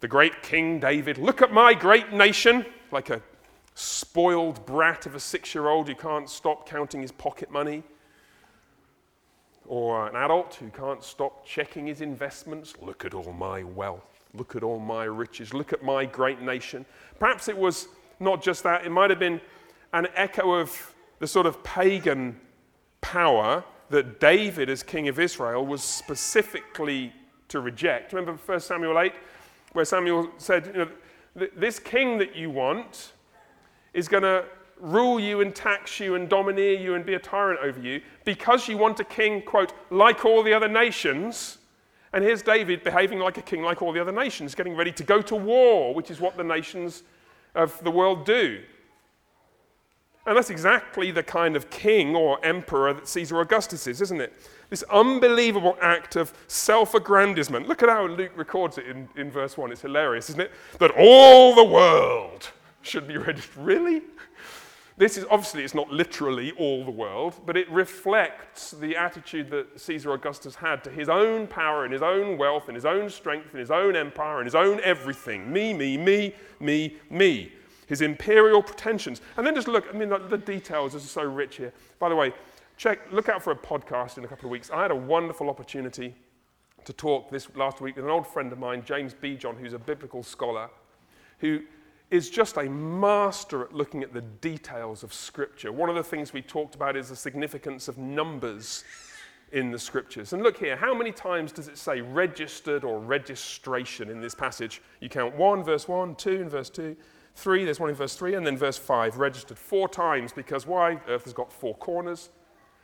The 0.01 0.09
great 0.09 0.43
King 0.43 0.81
David, 0.81 1.19
look 1.19 1.43
at 1.43 1.53
my 1.53 1.75
great 1.75 2.13
nation, 2.13 2.65
like 2.91 3.11
a 3.11 3.21
spoiled 3.75 4.65
brat 4.67 5.07
of 5.07 5.15
a 5.15 5.21
six 5.21 5.55
year 5.55 5.69
old 5.69 5.89
who 5.89 5.95
can't 5.95 6.29
stop 6.29 6.69
counting 6.69 7.03
his 7.03 7.13
pocket 7.13 7.51
money, 7.51 7.83
or 9.67 10.09
an 10.09 10.17
adult 10.17 10.55
who 10.55 10.69
can't 10.71 11.05
stop 11.05 11.47
checking 11.47 11.87
his 11.87 12.01
investments. 12.01 12.75
Look 12.81 13.05
at 13.05 13.15
all 13.15 13.33
my 13.33 13.63
wealth. 13.63 14.25
Look 14.35 14.57
at 14.57 14.63
all 14.63 14.79
my 14.79 15.05
riches. 15.05 15.53
Look 15.53 15.73
at 15.73 15.83
my 15.83 16.05
great 16.05 16.41
nation. 16.41 16.85
Perhaps 17.19 17.49
it 17.49 17.57
was 17.57 17.89
not 18.21 18.43
just 18.43 18.63
that, 18.63 18.85
it 18.85 18.91
might 18.91 19.11
have 19.11 19.19
been 19.19 19.41
an 19.93 20.07
echo 20.15 20.53
of 20.53 20.95
the 21.19 21.27
sort 21.27 21.47
of 21.47 21.63
pagan 21.65 22.39
power 23.01 23.65
that 23.89 24.21
David, 24.21 24.71
as 24.71 24.83
king 24.83 25.09
of 25.09 25.19
Israel, 25.19 25.67
was 25.67 25.83
specifically 25.83 27.13
to 27.49 27.61
reject. 27.61 28.13
Remember 28.13 28.41
1 28.45 28.61
Samuel 28.61 28.99
8, 28.99 29.13
where 29.73 29.85
Samuel 29.85 30.31
said, 30.39 30.67
you 30.67 30.73
know, 30.73 31.49
This 31.57 31.79
king 31.79 32.19
that 32.19 32.37
you 32.37 32.51
want 32.51 33.13
is 33.93 34.09
going 34.09 34.23
to 34.23 34.45
rule 34.79 35.21
you 35.21 35.41
and 35.41 35.55
tax 35.55 36.01
you 36.01 36.15
and 36.15 36.29
domineer 36.29 36.79
you 36.79 36.95
and 36.95 37.05
be 37.05 37.15
a 37.15 37.19
tyrant 37.19 37.61
over 37.61 37.79
you 37.79 38.01
because 38.25 38.69
you 38.69 38.77
want 38.77 38.99
a 39.01 39.05
king, 39.05 39.43
quote, 39.43 39.73
like 39.91 40.25
all 40.25 40.43
the 40.43 40.55
other 40.55 40.69
nations. 40.69 41.59
And 42.13 42.25
here's 42.25 42.43
David 42.43 42.83
behaving 42.83 43.19
like 43.19 43.39
a 43.39 43.43
king 43.43 43.63
like 43.63 43.83
all 43.83 43.93
the 43.93 44.01
other 44.01 44.13
nations, 44.13 44.55
getting 44.55 44.75
ready 44.75 44.93
to 44.93 45.05
go 45.05 45.21
to 45.23 45.37
war, 45.37 45.95
which 45.95 46.11
is 46.11 46.21
what 46.21 46.37
the 46.37 46.45
nations 46.45 47.03
of 47.55 47.83
the 47.83 47.91
world 47.91 48.25
do. 48.25 48.61
And 50.27 50.37
that's 50.37 50.51
exactly 50.51 51.11
the 51.11 51.23
kind 51.23 51.57
of 51.57 51.71
king 51.71 52.15
or 52.15 52.45
emperor 52.45 52.93
that 52.93 53.09
Caesar 53.09 53.41
Augustus 53.41 53.87
is, 53.87 54.01
isn't 54.03 54.21
it? 54.21 54.33
This 54.69 54.85
unbelievable 54.91 55.77
act 55.81 56.15
of 56.15 56.33
self 56.47 56.95
aggrandizement. 56.95 57.67
Look 57.67 57.83
at 57.83 57.89
how 57.89 58.07
Luke 58.07 58.33
records 58.37 58.79
it 58.79 58.87
in, 58.87 59.09
in 59.17 59.31
verse 59.31 59.57
1. 59.57 59.73
It's 59.73 59.81
hilarious, 59.81 60.29
isn't 60.31 60.43
it? 60.43 60.53
That 60.79 60.93
all 60.97 61.55
the 61.55 61.65
world 61.65 62.51
should 62.83 63.09
be 63.09 63.17
ready. 63.17 63.43
Really? 63.57 64.03
This 65.01 65.17
is 65.17 65.25
obviously 65.31 65.65
it's 65.65 65.75
not 65.75 65.91
literally 65.91 66.53
all 66.59 66.85
the 66.85 66.91
world, 66.91 67.41
but 67.47 67.57
it 67.57 67.71
reflects 67.71 68.73
the 68.73 68.99
attitude 68.99 69.49
that 69.49 69.81
Caesar 69.81 70.13
Augustus 70.13 70.55
had 70.57 70.85
to 70.85 70.91
his 70.91 71.09
own 71.09 71.47
power 71.47 71.85
and 71.85 71.93
his 71.95 72.03
own 72.03 72.37
wealth 72.37 72.69
and 72.69 72.75
his 72.75 72.85
own 72.85 73.09
strength 73.09 73.49
and 73.53 73.61
his 73.61 73.71
own 73.71 73.97
empire 73.97 74.41
and 74.41 74.47
his 74.47 74.55
own 74.55 74.79
everything. 74.85 75.51
Me, 75.51 75.73
me, 75.73 75.97
me, 75.97 76.35
me, 76.61 76.99
me. 77.09 77.51
His 77.87 78.03
imperial 78.03 78.63
pretensions. 78.63 79.23
And 79.39 79.47
then 79.47 79.55
just 79.55 79.69
look, 79.69 79.87
I 79.89 79.97
mean, 79.97 80.11
the, 80.11 80.19
the 80.19 80.37
details 80.37 80.95
are 80.95 81.01
so 81.01 81.23
rich 81.23 81.57
here. 81.57 81.73
By 81.99 82.11
the 82.11 82.17
way, 82.17 82.35
check, 82.77 83.11
look 83.11 83.31
out 83.31 83.43
for 83.43 83.53
a 83.53 83.57
podcast 83.57 84.19
in 84.19 84.25
a 84.27 84.29
couple 84.29 84.45
of 84.45 84.51
weeks. 84.51 84.71
I 84.71 84.83
had 84.83 84.91
a 84.91 84.97
wonderful 84.97 85.49
opportunity 85.49 86.15
to 86.85 86.93
talk 86.93 87.31
this 87.31 87.49
last 87.57 87.81
week 87.81 87.97
with 87.97 88.05
an 88.05 88.11
old 88.11 88.27
friend 88.27 88.53
of 88.53 88.59
mine, 88.59 88.83
James 88.85 89.15
Bejon, 89.15 89.59
who's 89.59 89.73
a 89.73 89.79
biblical 89.79 90.23
scholar, 90.23 90.69
who 91.39 91.63
is 92.11 92.29
just 92.29 92.57
a 92.57 92.69
master 92.69 93.63
at 93.63 93.73
looking 93.73 94.03
at 94.03 94.13
the 94.13 94.21
details 94.21 95.03
of 95.03 95.15
Scripture. 95.15 95.71
One 95.71 95.89
of 95.89 95.95
the 95.95 96.03
things 96.03 96.33
we 96.33 96.43
talked 96.43 96.75
about 96.75 96.97
is 96.97 97.09
the 97.09 97.17
significance 97.17 97.87
of 97.87 97.99
numbers 97.99 98.85
in 99.53 99.71
the 99.71 99.79
Scriptures. 99.79 100.33
And 100.33 100.43
look 100.43 100.59
here, 100.59 100.77
how 100.77 100.95
many 100.95 101.13
times 101.13 101.53
does 101.53 101.69
it 101.69 101.79
say 101.79 102.01
registered 102.01 102.85
or 102.85 102.99
registration 102.99 104.11
in 104.11 104.21
this 104.21 104.35
passage? 104.35 104.83
You 105.01 105.09
count 105.09 105.37
1, 105.37 105.63
verse 105.63 105.87
1, 105.87 106.17
2 106.17 106.31
in 106.31 106.49
verse 106.49 106.71
2, 106.71 106.97
3, 107.37 107.65
there's 107.65 107.81
one 107.81 107.91
in 107.91 107.95
verse 107.95 108.17
3, 108.17 108.35
and 108.35 108.47
then 108.47 108.57
verse 108.57 108.77
5, 108.77 109.19
registered 109.19 109.59
four 109.59 109.89
times 109.89 110.33
because 110.33 110.67
why? 110.67 111.01
Earth 111.09 111.25
has 111.25 111.33
got 111.33 111.53
four 111.53 111.75
corners. 111.77 112.31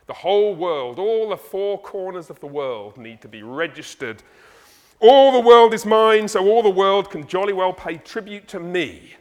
The 0.06 0.14
whole 0.14 0.54
world, 0.54 0.99
all 0.99 1.28
the 1.28 1.37
four 1.37 1.80
corners 1.80 2.30
of 2.30 2.38
the 2.38 2.47
world 2.47 2.97
need 2.97 3.21
to 3.23 3.28
be 3.28 3.42
registered 3.42 4.23
all 5.00 5.32
the 5.32 5.40
world 5.40 5.74
is 5.74 5.84
mine, 5.84 6.28
so 6.28 6.46
all 6.46 6.62
the 6.62 6.70
world 6.70 7.10
can 7.10 7.26
jolly 7.26 7.52
well 7.52 7.72
pay 7.72 7.96
tribute 7.96 8.48
to 8.48 8.60
me, 8.60 9.14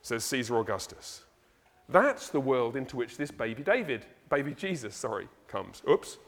says 0.00 0.24
Caesar 0.24 0.58
Augustus. 0.58 1.24
That's 1.88 2.30
the 2.30 2.40
world 2.40 2.76
into 2.76 2.96
which 2.96 3.16
this 3.16 3.30
baby 3.30 3.62
David, 3.62 4.06
baby 4.30 4.54
Jesus, 4.54 4.96
sorry, 4.96 5.28
comes. 5.46 5.82
Oops, 5.88 6.18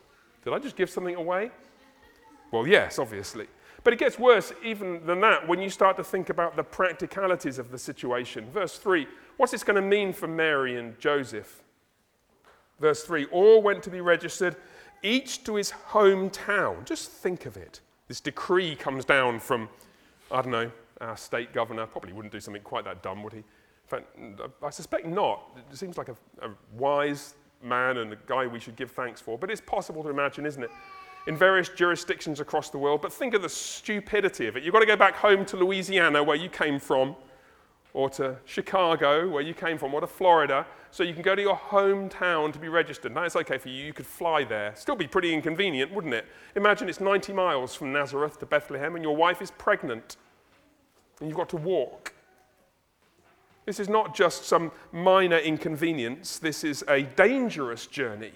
did 0.44 0.52
I 0.52 0.58
just 0.58 0.76
give 0.76 0.90
something 0.90 1.14
away? 1.14 1.50
Well, 2.50 2.66
yes, 2.66 2.98
obviously. 2.98 3.46
But 3.82 3.92
it 3.92 3.98
gets 3.98 4.18
worse 4.18 4.52
even 4.64 5.04
than 5.06 5.20
that 5.20 5.46
when 5.46 5.60
you 5.60 5.68
start 5.68 5.96
to 5.98 6.04
think 6.04 6.30
about 6.30 6.56
the 6.56 6.62
practicalities 6.62 7.58
of 7.58 7.70
the 7.70 7.78
situation. 7.78 8.50
Verse 8.50 8.78
3 8.78 9.06
what's 9.36 9.52
this 9.52 9.64
going 9.64 9.76
to 9.76 9.82
mean 9.82 10.12
for 10.12 10.28
Mary 10.28 10.76
and 10.78 10.98
Joseph? 11.00 11.62
Verse 12.78 13.02
3 13.04 13.26
all 13.26 13.62
went 13.62 13.82
to 13.82 13.90
be 13.90 14.00
registered, 14.00 14.56
each 15.02 15.44
to 15.44 15.56
his 15.56 15.72
hometown. 15.90 16.84
Just 16.84 17.10
think 17.10 17.46
of 17.46 17.56
it. 17.56 17.80
This 18.08 18.20
decree 18.20 18.76
comes 18.76 19.04
down 19.04 19.40
from, 19.40 19.68
I 20.30 20.42
don't 20.42 20.52
know, 20.52 20.70
our 21.00 21.16
state 21.16 21.52
governor. 21.52 21.86
Probably 21.86 22.12
wouldn't 22.12 22.32
do 22.32 22.40
something 22.40 22.62
quite 22.62 22.84
that 22.84 23.02
dumb, 23.02 23.22
would 23.22 23.32
he? 23.32 23.38
In 23.38 23.44
fact, 23.86 24.06
I 24.62 24.70
suspect 24.70 25.06
not. 25.06 25.58
It 25.70 25.76
seems 25.76 25.98
like 25.98 26.08
a, 26.08 26.16
a 26.42 26.50
wise 26.76 27.34
man 27.62 27.98
and 27.98 28.12
a 28.12 28.18
guy 28.26 28.46
we 28.46 28.60
should 28.60 28.76
give 28.76 28.90
thanks 28.90 29.20
for. 29.20 29.38
But 29.38 29.50
it's 29.50 29.60
possible 29.60 30.02
to 30.02 30.10
imagine, 30.10 30.46
isn't 30.46 30.62
it? 30.62 30.70
In 31.26 31.36
various 31.36 31.70
jurisdictions 31.70 32.40
across 32.40 32.70
the 32.70 32.78
world. 32.78 33.00
But 33.00 33.12
think 33.12 33.34
of 33.34 33.42
the 33.42 33.48
stupidity 33.48 34.46
of 34.46 34.56
it. 34.56 34.62
You've 34.62 34.74
got 34.74 34.80
to 34.80 34.86
go 34.86 34.96
back 34.96 35.16
home 35.16 35.44
to 35.46 35.56
Louisiana, 35.56 36.22
where 36.22 36.36
you 36.36 36.50
came 36.50 36.78
from, 36.78 37.16
or 37.94 38.10
to 38.10 38.36
Chicago, 38.44 39.28
where 39.28 39.42
you 39.42 39.54
came 39.54 39.78
from, 39.78 39.94
or 39.94 40.00
to 40.00 40.06
Florida, 40.06 40.66
so 40.90 41.02
you 41.02 41.14
can 41.14 41.22
go 41.22 41.34
to 41.34 41.40
your 41.40 41.56
hometown 41.56 42.52
to 42.52 42.58
be 42.58 42.68
registered. 42.68 43.12
It's 43.16 43.36
okay 43.36 43.56
for 43.56 43.68
you, 43.68 43.84
you 43.84 43.92
could 43.92 44.06
fly 44.06 44.44
there. 44.44 44.74
Still 44.76 44.96
be 44.96 45.06
pretty 45.06 45.32
inconvenient, 45.32 45.92
wouldn't 45.94 46.12
it? 46.12 46.26
Imagine 46.56 46.88
it's 46.88 47.00
90 47.00 47.32
miles 47.32 47.74
from 47.74 47.92
Nazareth 47.92 48.38
to 48.40 48.46
Bethlehem 48.46 48.96
and 48.96 49.04
your 49.04 49.16
wife 49.16 49.40
is 49.40 49.50
pregnant 49.52 50.16
and 51.20 51.28
you've 51.28 51.36
got 51.36 51.48
to 51.50 51.56
walk. 51.56 52.12
This 53.64 53.80
is 53.80 53.88
not 53.88 54.14
just 54.14 54.44
some 54.44 54.72
minor 54.92 55.38
inconvenience, 55.38 56.38
this 56.38 56.64
is 56.64 56.84
a 56.86 57.02
dangerous 57.02 57.86
journey 57.86 58.32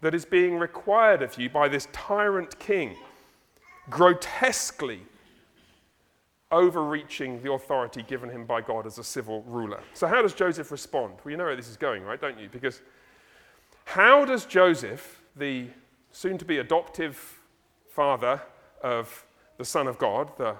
that 0.00 0.14
is 0.14 0.24
being 0.24 0.58
required 0.58 1.22
of 1.22 1.38
you 1.38 1.50
by 1.50 1.68
this 1.68 1.88
tyrant 1.92 2.58
king, 2.58 2.96
grotesquely 3.90 5.02
overreaching 6.52 7.42
the 7.42 7.52
authority 7.52 8.02
given 8.02 8.30
him 8.30 8.44
by 8.44 8.60
God 8.60 8.86
as 8.86 8.98
a 8.98 9.04
civil 9.04 9.42
ruler. 9.42 9.82
So, 9.94 10.06
how 10.06 10.22
does 10.22 10.34
Joseph 10.34 10.70
respond? 10.70 11.14
Well, 11.24 11.32
you 11.32 11.36
know 11.36 11.44
where 11.44 11.56
this 11.56 11.68
is 11.68 11.76
going, 11.76 12.02
right? 12.02 12.20
Don't 12.20 12.38
you? 12.38 12.48
Because 12.48 12.82
how 13.84 14.24
does 14.24 14.44
Joseph, 14.44 15.20
the 15.34 15.68
soon 16.12 16.38
to 16.38 16.44
be 16.44 16.58
adoptive 16.58 17.40
father 17.88 18.40
of 18.82 19.24
the 19.58 19.64
Son 19.64 19.86
of 19.86 19.98
God, 19.98 20.30
the 20.38 20.56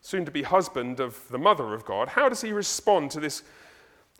soon 0.00 0.24
to 0.24 0.30
be 0.30 0.42
husband 0.42 0.98
of 0.98 1.28
the 1.28 1.38
mother 1.38 1.74
of 1.74 1.84
God, 1.84 2.08
how 2.08 2.28
does 2.28 2.40
he 2.40 2.52
respond 2.52 3.10
to 3.12 3.20
this 3.20 3.42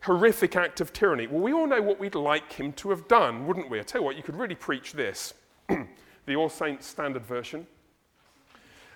horrific 0.03 0.55
act 0.55 0.81
of 0.81 0.93
tyranny? 0.93 1.27
Well, 1.27 1.41
we 1.41 1.53
all 1.53 1.67
know 1.67 1.81
what 1.81 1.99
we'd 1.99 2.15
like 2.15 2.53
him 2.53 2.73
to 2.73 2.89
have 2.89 3.07
done, 3.07 3.47
wouldn't 3.47 3.69
we? 3.69 3.79
I 3.79 3.83
tell 3.83 4.01
you 4.01 4.05
what, 4.05 4.15
you 4.15 4.23
could 4.23 4.35
really 4.35 4.55
preach 4.55 4.93
this 4.93 5.33
the 6.25 6.35
All 6.35 6.49
Saints 6.49 6.87
Standard 6.87 7.25
Version. 7.25 7.67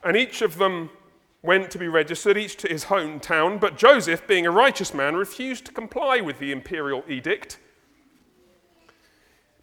And 0.04 0.16
each 0.16 0.42
of 0.42 0.58
them 0.58 0.90
went 1.46 1.70
to 1.72 1.78
be 1.78 1.88
registered, 1.88 2.38
each 2.38 2.58
to 2.58 2.68
his 2.68 2.86
hometown, 2.86 3.60
but 3.60 3.78
Joseph, 3.78 4.26
being 4.28 4.46
a 4.46 4.52
righteous 4.52 4.94
man, 4.94 5.16
refused 5.16 5.66
to 5.66 5.72
comply 5.72 6.20
with 6.20 6.40
the 6.40 6.52
imperial 6.52 7.04
edict. 7.08 7.60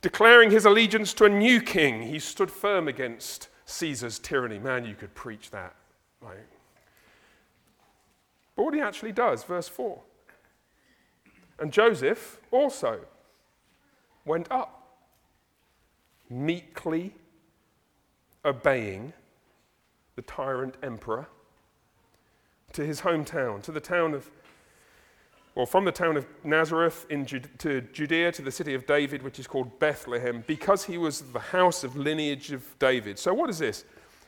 Declaring 0.00 0.50
his 0.50 0.64
allegiance 0.64 1.12
to 1.14 1.24
a 1.24 1.28
new 1.28 1.60
king, 1.60 2.02
he 2.02 2.18
stood 2.18 2.50
firm 2.50 2.88
against 2.88 3.48
Caesar's 3.66 4.18
tyranny. 4.18 4.58
Man, 4.58 4.84
you 4.84 4.94
could 4.94 5.14
preach 5.14 5.50
that. 5.50 5.74
Like. 6.20 6.48
But 8.56 8.64
what 8.64 8.74
he 8.74 8.80
actually 8.80 9.12
does, 9.12 9.44
verse 9.44 9.68
4. 9.68 10.00
And 11.58 11.72
Joseph 11.72 12.40
also 12.50 13.00
went 14.24 14.50
up, 14.50 14.98
meekly 16.28 17.14
obeying 18.44 19.12
the 20.16 20.22
tyrant 20.22 20.76
emperor 20.82 21.28
to 22.72 22.84
his 22.84 23.02
hometown, 23.02 23.62
to 23.62 23.72
the 23.72 23.80
town 23.80 24.14
of, 24.14 24.30
well, 25.54 25.66
from 25.66 25.84
the 25.84 25.92
town 25.92 26.16
of 26.16 26.26
Nazareth 26.44 27.06
in 27.10 27.26
to 27.26 27.80
Judea 27.80 28.32
to 28.32 28.42
the 28.42 28.50
city 28.50 28.74
of 28.74 28.86
David, 28.86 29.22
which 29.22 29.38
is 29.38 29.46
called 29.46 29.78
Bethlehem, 29.78 30.44
because 30.46 30.84
he 30.84 30.98
was 30.98 31.20
the 31.32 31.38
house 31.38 31.84
of 31.84 31.96
lineage 31.96 32.52
of 32.52 32.78
David. 32.78 33.18
So, 33.18 33.34
what 33.34 33.50
is 33.50 33.58
this? 33.58 33.84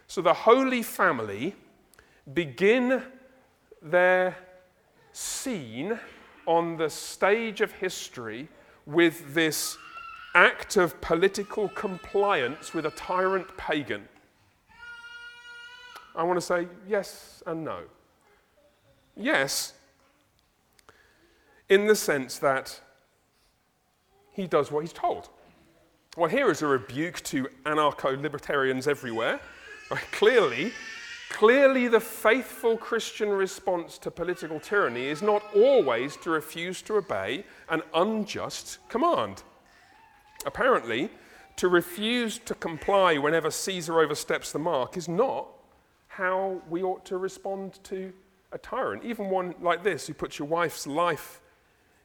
So, 0.07 0.21
the 0.21 0.35
Holy 0.35 0.83
Family 0.83 1.55
begin 2.33 3.03
their 3.83 4.37
scene 5.13 5.99
on 6.47 6.77
the 6.77 6.91
stage 6.91 7.61
of 7.61 7.73
history 7.73 8.49
with 8.87 9.35
this 9.35 9.79
act 10.35 10.77
of 10.77 11.01
political 11.01 11.69
compliance 11.71 12.75
with 12.75 12.87
a 12.87 12.91
tyrant 12.91 13.57
pagan. 13.57 14.09
I 16.17 16.23
want 16.23 16.39
to 16.39 16.45
say 16.45 16.69
yes 16.89 17.43
and 17.47 17.65
no. 17.65 17.83
Yes, 19.17 19.75
in 21.69 21.87
the 21.87 21.95
sense 21.95 22.39
that 22.39 22.81
he 24.33 24.47
does 24.47 24.71
what 24.71 24.81
he's 24.81 24.93
told. 24.93 25.29
Well, 26.17 26.29
here 26.29 26.51
is 26.51 26.63
a 26.63 26.67
rebuke 26.67 27.21
to 27.25 27.49
anarcho 27.65 28.21
libertarians 28.21 28.87
everywhere. 28.87 29.41
Clearly, 30.13 30.73
clearly, 31.31 31.89
the 31.89 32.01
faithful 32.01 32.77
Christian 32.77 33.29
response 33.31 33.99
to 33.99 34.11
political 34.11 34.59
tyranny 34.59 35.07
is 35.07 35.23
not 35.23 35.43
always 35.55 36.17
to 36.19 36.31
refuse 36.31 36.83
to 36.83 36.97
obey 36.97 37.45
an 37.69 37.83
unjust 37.95 38.79
command. 38.89 39.43
Apparently, 40.47 41.11
to 41.57 41.69
refuse 41.69 42.39
to 42.41 42.55
comply 42.55 43.17
whenever 43.17 43.51
Caesar 43.51 44.01
oversteps 44.01 44.53
the 44.53 44.59
mark 44.59 44.97
is 44.97 45.09
not 45.09 45.47
how 46.09 46.61
we 46.69 46.83
ought 46.83 47.05
to 47.07 47.17
respond 47.17 47.79
to 47.85 48.13
a 48.55 48.59
tyrant, 48.59 49.05
even 49.05 49.29
one 49.29 49.55
like 49.61 49.83
this 49.83 50.07
who 50.07 50.15
puts 50.15 50.39
your 50.39 50.49
wife's 50.49 50.87
life 50.87 51.41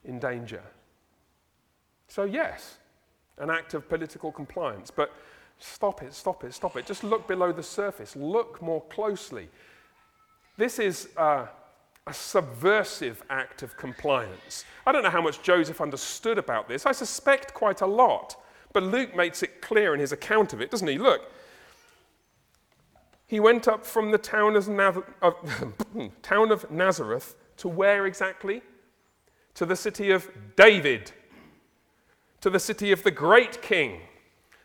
in 0.03 0.19
danger. 0.19 0.63
So, 2.07 2.23
yes, 2.23 2.77
an 3.37 3.49
act 3.49 3.75
of 3.75 3.87
political 3.87 4.31
compliance, 4.31 4.91
but 4.91 5.13
stop 5.59 6.01
it, 6.01 6.13
stop 6.13 6.43
it, 6.43 6.53
stop 6.53 6.75
it. 6.75 6.85
Just 6.85 7.03
look 7.03 7.27
below 7.27 7.51
the 7.51 7.63
surface, 7.63 8.15
look 8.15 8.61
more 8.61 8.81
closely. 8.85 9.47
This 10.57 10.79
is 10.79 11.09
a, 11.15 11.47
a 12.07 12.13
subversive 12.13 13.21
act 13.29 13.61
of 13.61 13.77
compliance. 13.77 14.65
I 14.87 14.91
don't 14.91 15.03
know 15.03 15.09
how 15.09 15.21
much 15.21 15.43
Joseph 15.43 15.79
understood 15.79 16.39
about 16.39 16.67
this. 16.67 16.85
I 16.85 16.91
suspect 16.91 17.53
quite 17.53 17.81
a 17.81 17.87
lot. 17.87 18.35
But 18.73 18.83
Luke 18.83 19.15
makes 19.15 19.41
it 19.41 19.61
clear 19.61 19.93
in 19.93 19.99
his 19.99 20.11
account 20.11 20.53
of 20.53 20.61
it, 20.61 20.69
doesn't 20.69 20.87
he? 20.87 20.97
Look, 20.97 21.31
he 23.29 23.39
went 23.39 23.67
up 23.67 23.85
from 23.85 24.09
the 24.09 24.17
town 24.17 24.55
of, 24.55 24.67
uh, 25.21 25.31
town 26.23 26.51
of 26.51 26.69
Nazareth 26.71 27.35
to 27.57 27.67
where 27.67 28.07
exactly? 28.07 28.63
To 29.53 29.67
the 29.67 29.75
city 29.75 30.09
of 30.09 30.27
David, 30.55 31.11
to 32.41 32.49
the 32.49 32.59
city 32.59 32.91
of 32.91 33.03
the 33.03 33.11
great 33.11 33.61
king, 33.61 34.01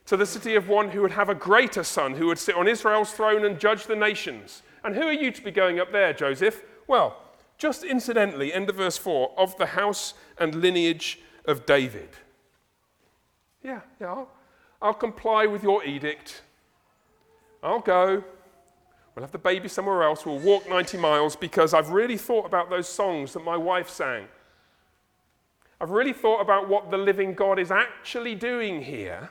to 0.07 0.17
the 0.17 0.25
city 0.25 0.55
of 0.55 0.67
one 0.67 0.89
who 0.89 1.03
would 1.03 1.11
have 1.11 1.29
a 1.29 1.35
greater 1.35 1.85
son, 1.85 2.15
who 2.15 2.27
would 2.29 2.39
sit 2.39 2.57
on 2.57 2.67
Israel's 2.67 3.13
throne 3.13 3.45
and 3.45 3.61
judge 3.61 3.85
the 3.85 3.95
nations. 3.95 4.63
And 4.83 4.95
who 4.95 5.03
are 5.03 5.13
you 5.13 5.31
to 5.31 5.43
be 5.43 5.51
going 5.51 5.79
up 5.79 5.93
there, 5.93 6.15
Joseph? 6.15 6.63
Well, 6.87 7.19
just 7.59 7.85
incidentally, 7.85 8.51
end 8.51 8.71
of 8.71 8.77
verse 8.77 8.97
4, 8.97 9.33
of 9.37 9.55
the 9.59 9.67
house 9.67 10.15
and 10.39 10.55
lineage 10.55 11.21
of 11.45 11.67
David. 11.67 12.09
Yeah, 13.63 13.81
yeah, 14.01 14.07
I'll, 14.07 14.31
I'll 14.81 14.95
comply 14.95 15.45
with 15.45 15.63
your 15.63 15.85
edict. 15.85 16.41
I'll 17.63 17.81
go. 17.81 18.25
We'll 19.15 19.23
have 19.23 19.33
the 19.33 19.39
baby 19.39 19.69
somewhere 19.69 20.03
else. 20.03 20.27
We'll 20.27 20.39
walk 20.39 20.69
90 20.69 20.99
miles 20.99 21.37
because 21.37 21.73
I've 21.73 21.91
really 21.91 22.17
thought 22.17 22.47
about 22.47 22.69
those 22.69 22.89
songs 22.89 23.33
that 23.35 23.45
my 23.45 23.57
wife 23.57 23.89
sang. 23.89 24.27
I've 25.81 25.91
really 25.91 26.13
thought 26.13 26.41
about 26.41 26.69
what 26.69 26.91
the 26.91 26.99
living 26.99 27.35
God 27.35 27.59
is 27.59 27.71
actually 27.71 28.35
doing 28.35 28.83
here 28.83 29.31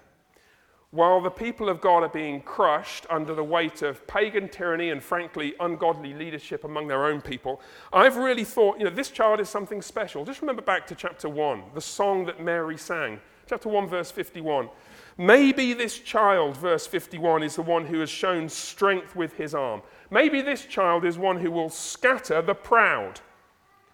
while 0.92 1.20
the 1.20 1.32
people 1.32 1.70
of 1.70 1.82
God 1.82 2.04
are 2.04 2.10
being 2.10 2.40
crushed 2.40 3.08
under 3.10 3.34
the 3.34 3.44
weight 3.44 3.82
of 3.82 4.06
pagan 4.06 4.48
tyranny 4.48 4.92
and, 4.92 5.02
frankly, 5.02 5.56
ungodly 5.60 6.14
leadership 6.14 6.64
among 6.64 6.88
their 6.88 7.06
own 7.06 7.20
people. 7.20 7.60
I've 7.92 8.16
really 8.16 8.44
thought, 8.44 8.78
you 8.78 8.84
know, 8.86 8.92
this 8.92 9.10
child 9.10 9.40
is 9.40 9.50
something 9.50 9.82
special. 9.82 10.24
Just 10.24 10.42
remember 10.42 10.62
back 10.62 10.86
to 10.88 10.96
chapter 10.96 11.28
1, 11.28 11.64
the 11.74 11.82
song 11.82 12.26
that 12.28 12.40
Mary 12.40 12.78
sang. 12.78 13.20
Chapter 13.48 13.70
1, 13.70 13.88
verse 13.88 14.12
51. 14.12 14.70
Maybe 15.18 15.74
this 15.74 16.00
child, 16.00 16.58
verse 16.58 16.88
51, 16.88 17.44
is 17.44 17.56
the 17.56 17.62
one 17.62 17.86
who 17.86 18.00
has 18.00 18.10
shown 18.10 18.50
strength 18.50 19.16
with 19.16 19.34
his 19.38 19.54
arm. 19.54 19.82
Maybe 20.10 20.42
this 20.42 20.66
child 20.66 21.06
is 21.06 21.18
one 21.18 21.40
who 21.40 21.52
will 21.52 21.70
scatter 21.70 22.42
the 22.42 22.56
proud 22.56 23.20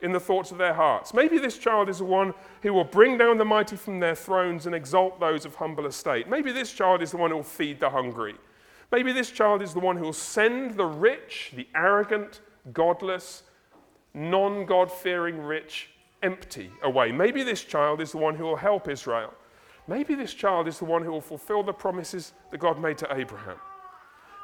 in 0.01 0.13
the 0.13 0.19
thoughts 0.19 0.51
of 0.51 0.57
their 0.57 0.73
hearts. 0.73 1.13
Maybe 1.13 1.37
this 1.37 1.57
child 1.57 1.89
is 1.89 1.97
the 1.97 2.05
one 2.05 2.33
who 2.61 2.73
will 2.73 2.85
bring 2.85 3.17
down 3.17 3.37
the 3.37 3.45
mighty 3.45 3.75
from 3.75 3.99
their 3.99 4.15
thrones 4.15 4.65
and 4.65 4.73
exalt 4.73 5.19
those 5.19 5.45
of 5.45 5.55
humble 5.55 5.85
estate. 5.85 6.29
Maybe 6.29 6.51
this 6.51 6.71
child 6.71 7.01
is 7.01 7.11
the 7.11 7.17
one 7.17 7.31
who 7.31 7.37
will 7.37 7.43
feed 7.43 7.79
the 7.79 7.89
hungry. 7.89 8.35
Maybe 8.91 9.11
this 9.11 9.29
child 9.29 9.61
is 9.61 9.73
the 9.73 9.79
one 9.79 9.97
who 9.97 10.05
will 10.05 10.13
send 10.13 10.77
the 10.77 10.85
rich, 10.85 11.51
the 11.55 11.67
arrogant, 11.75 12.41
godless, 12.71 13.43
non 14.13 14.65
God 14.65 14.91
fearing 14.91 15.39
rich 15.39 15.89
empty 16.23 16.71
away. 16.83 17.11
Maybe 17.11 17.43
this 17.43 17.63
child 17.63 18.01
is 18.01 18.11
the 18.11 18.17
one 18.17 18.35
who 18.35 18.45
will 18.45 18.55
help 18.55 18.87
Israel. 18.87 19.33
Maybe 19.89 20.13
this 20.13 20.35
child 20.35 20.67
is 20.67 20.77
the 20.77 20.85
one 20.85 21.03
who 21.03 21.11
will 21.11 21.19
fulfill 21.19 21.63
the 21.63 21.73
promises 21.73 22.33
that 22.51 22.59
God 22.59 22.79
made 22.79 22.99
to 22.99 23.11
Abraham. 23.11 23.57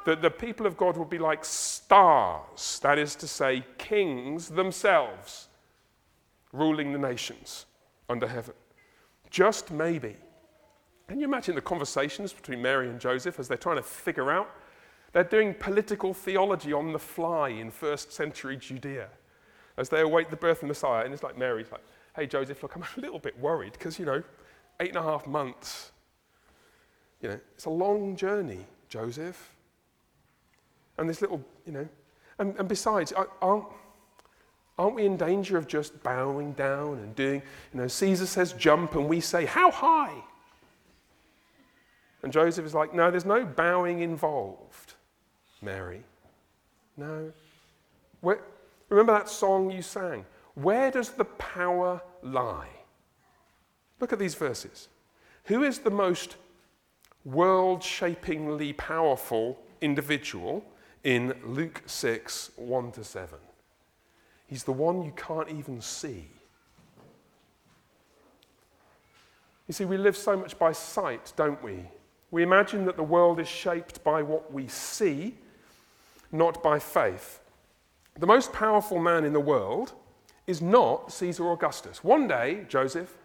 That 0.08 0.24
the 0.24 0.32
people 0.32 0.66
of 0.66 0.76
God 0.76 0.98
will 0.98 1.06
be 1.06 1.20
like 1.20 1.46
stars, 1.46 2.80
that 2.82 2.98
is 2.98 3.16
to 3.18 3.28
say, 3.28 3.64
kings 3.78 4.50
themselves, 4.50 5.50
ruling 6.52 6.94
the 6.94 6.98
nations 6.98 7.68
under 8.10 8.28
heaven. 8.28 8.56
Just 9.30 9.70
maybe. 9.70 10.16
Can 11.08 11.20
you 11.20 11.26
imagine 11.26 11.54
the 11.54 11.62
conversations 11.62 12.34
between 12.34 12.60
Mary 12.60 12.90
and 12.90 13.00
Joseph 13.00 13.40
as 13.40 13.48
they're 13.48 13.56
trying 13.56 13.78
to 13.78 13.84
figure 13.84 14.32
out? 14.32 14.50
They're 15.14 15.24
doing 15.24 15.54
political 15.54 16.16
theology 16.16 16.74
on 16.74 16.92
the 16.92 16.98
fly 16.98 17.50
in 17.50 17.70
first 17.70 18.12
century 18.12 18.58
Judea 18.58 19.10
as 19.78 19.90
they 19.90 20.02
await 20.02 20.32
the 20.32 20.38
birth 20.38 20.64
of 20.64 20.70
Messiah. 20.70 21.06
And 21.06 21.14
it's 21.14 21.22
like 21.22 21.38
Mary's 21.38 21.72
like, 21.72 21.84
hey, 22.16 22.26
Joseph, 22.26 22.64
look, 22.64 22.76
I'm 22.76 22.84
a 22.98 23.00
little 23.00 23.20
bit 23.20 23.40
worried 23.40 23.74
because, 23.74 24.00
you 24.00 24.06
know, 24.06 24.24
eight 24.80 24.90
and 24.90 24.98
a 24.98 25.04
half 25.04 25.26
months. 25.28 25.92
You 27.22 27.30
know, 27.30 27.40
it's 27.54 27.66
a 27.66 27.70
long 27.70 28.16
journey, 28.16 28.66
Joseph. 28.90 29.56
And 30.98 31.10
this 31.10 31.22
little, 31.22 31.44
you 31.66 31.72
know, 31.74 31.88
and, 32.40 32.56
and 32.58 32.68
besides, 32.68 33.14
aren't, 33.42 33.66
aren't 34.78 34.96
we 34.96 35.06
in 35.06 35.18
danger 35.18 35.58
of 35.58 35.68
just 35.68 36.02
bowing 36.04 36.54
down 36.54 37.00
and 37.00 37.16
doing, 37.16 37.42
you 37.74 37.82
know, 37.82 37.88
Caesar 37.88 38.26
says 38.26 38.54
jump 38.54 38.96
and 38.96 39.08
we 39.08 39.20
say, 39.20 39.46
how 39.46 39.72
high? 39.72 40.14
And 42.24 42.34
Joseph 42.34 42.66
is 42.66 42.74
like, 42.74 42.94
no, 42.94 43.12
there's 43.12 43.26
no 43.26 43.46
bowing 43.46 44.02
involved, 44.02 44.96
Mary. 45.62 46.04
No. 46.98 47.32
Where, 48.22 48.40
remember 48.90 49.14
that 49.14 49.30
song 49.30 49.70
you 49.70 49.82
sang? 49.82 50.26
Where 50.56 50.90
does 50.90 51.12
the 51.12 51.26
power 51.26 52.02
lie? 52.24 52.70
Look 54.00 54.14
at 54.14 54.20
these 54.20 54.36
verses. 54.36 54.88
Who 55.46 55.64
is 55.64 55.80
the 55.80 55.92
most 55.92 56.36
world 57.24 57.84
shapingly 57.84 58.74
powerful 58.74 59.60
individual 59.82 60.64
in 61.04 61.34
Luke 61.44 61.84
6 61.86 62.52
1 62.56 62.92
to 62.94 63.04
7? 63.04 63.40
He's 64.48 64.64
the 64.64 64.74
one 64.74 65.04
you 65.04 65.14
can't 65.16 65.50
even 65.50 65.82
see. 65.82 66.28
You 69.68 69.74
see, 69.74 69.86
we 69.86 69.98
live 69.98 70.16
so 70.16 70.38
much 70.38 70.60
by 70.60 70.72
sight, 70.72 71.34
don't 71.36 71.62
we? 71.64 71.86
We 72.30 72.44
imagine 72.44 72.86
that 72.86 72.98
the 72.98 73.04
world 73.04 73.40
is 73.40 73.48
shaped 73.48 74.04
by 74.04 74.22
what 74.22 74.54
we 74.54 74.68
see, 74.68 75.36
not 76.32 76.62
by 76.62 76.78
faith. 76.80 77.40
The 78.20 78.28
most 78.28 78.54
powerful 78.54 79.00
man 79.00 79.26
in 79.26 79.34
the 79.34 79.40
world 79.40 79.94
is 80.46 80.62
not 80.62 81.12
Caesar 81.12 81.52
Augustus. 81.52 82.04
One 82.04 82.28
day, 82.28 82.66
Joseph, 82.70 83.18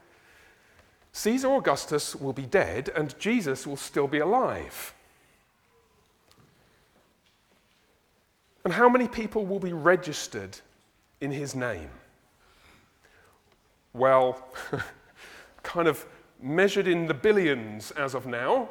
Caesar 1.13 1.49
Augustus 1.55 2.15
will 2.15 2.33
be 2.33 2.47
dead 2.47 2.91
and 2.95 3.19
Jesus 3.19 3.67
will 3.67 3.77
still 3.77 4.07
be 4.07 4.19
alive. 4.19 4.95
And 8.65 8.73
how 8.75 8.89
many 8.89 9.09
people 9.09 9.47
will 9.47 9.59
be 9.59 9.73
registered 9.73 10.59
in 11.21 11.31
his 11.31 11.55
name? 11.55 11.91
Well, 13.93 14.45
kind 15.63 15.89
of 15.89 16.07
measured 16.41 16.87
in 16.87 17.07
the 17.07 17.15
billions 17.15 17.91
as 17.93 18.15
of 18.15 18.27
now, 18.27 18.69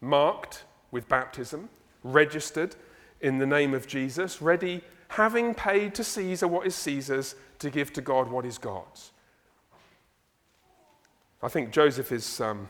marked 0.00 0.64
with 0.90 1.08
baptism, 1.08 1.68
registered 2.02 2.76
in 3.20 3.38
the 3.38 3.46
name 3.46 3.74
of 3.74 3.86
Jesus, 3.86 4.42
ready, 4.42 4.82
having 5.08 5.54
paid 5.54 5.94
to 5.94 6.04
Caesar 6.04 6.48
what 6.48 6.66
is 6.66 6.74
Caesar's, 6.74 7.34
to 7.58 7.70
give 7.70 7.92
to 7.92 8.00
God 8.00 8.30
what 8.30 8.44
is 8.44 8.58
God's. 8.58 9.12
I 11.42 11.48
think 11.48 11.70
Joseph 11.70 12.12
is. 12.12 12.40
Um, 12.40 12.68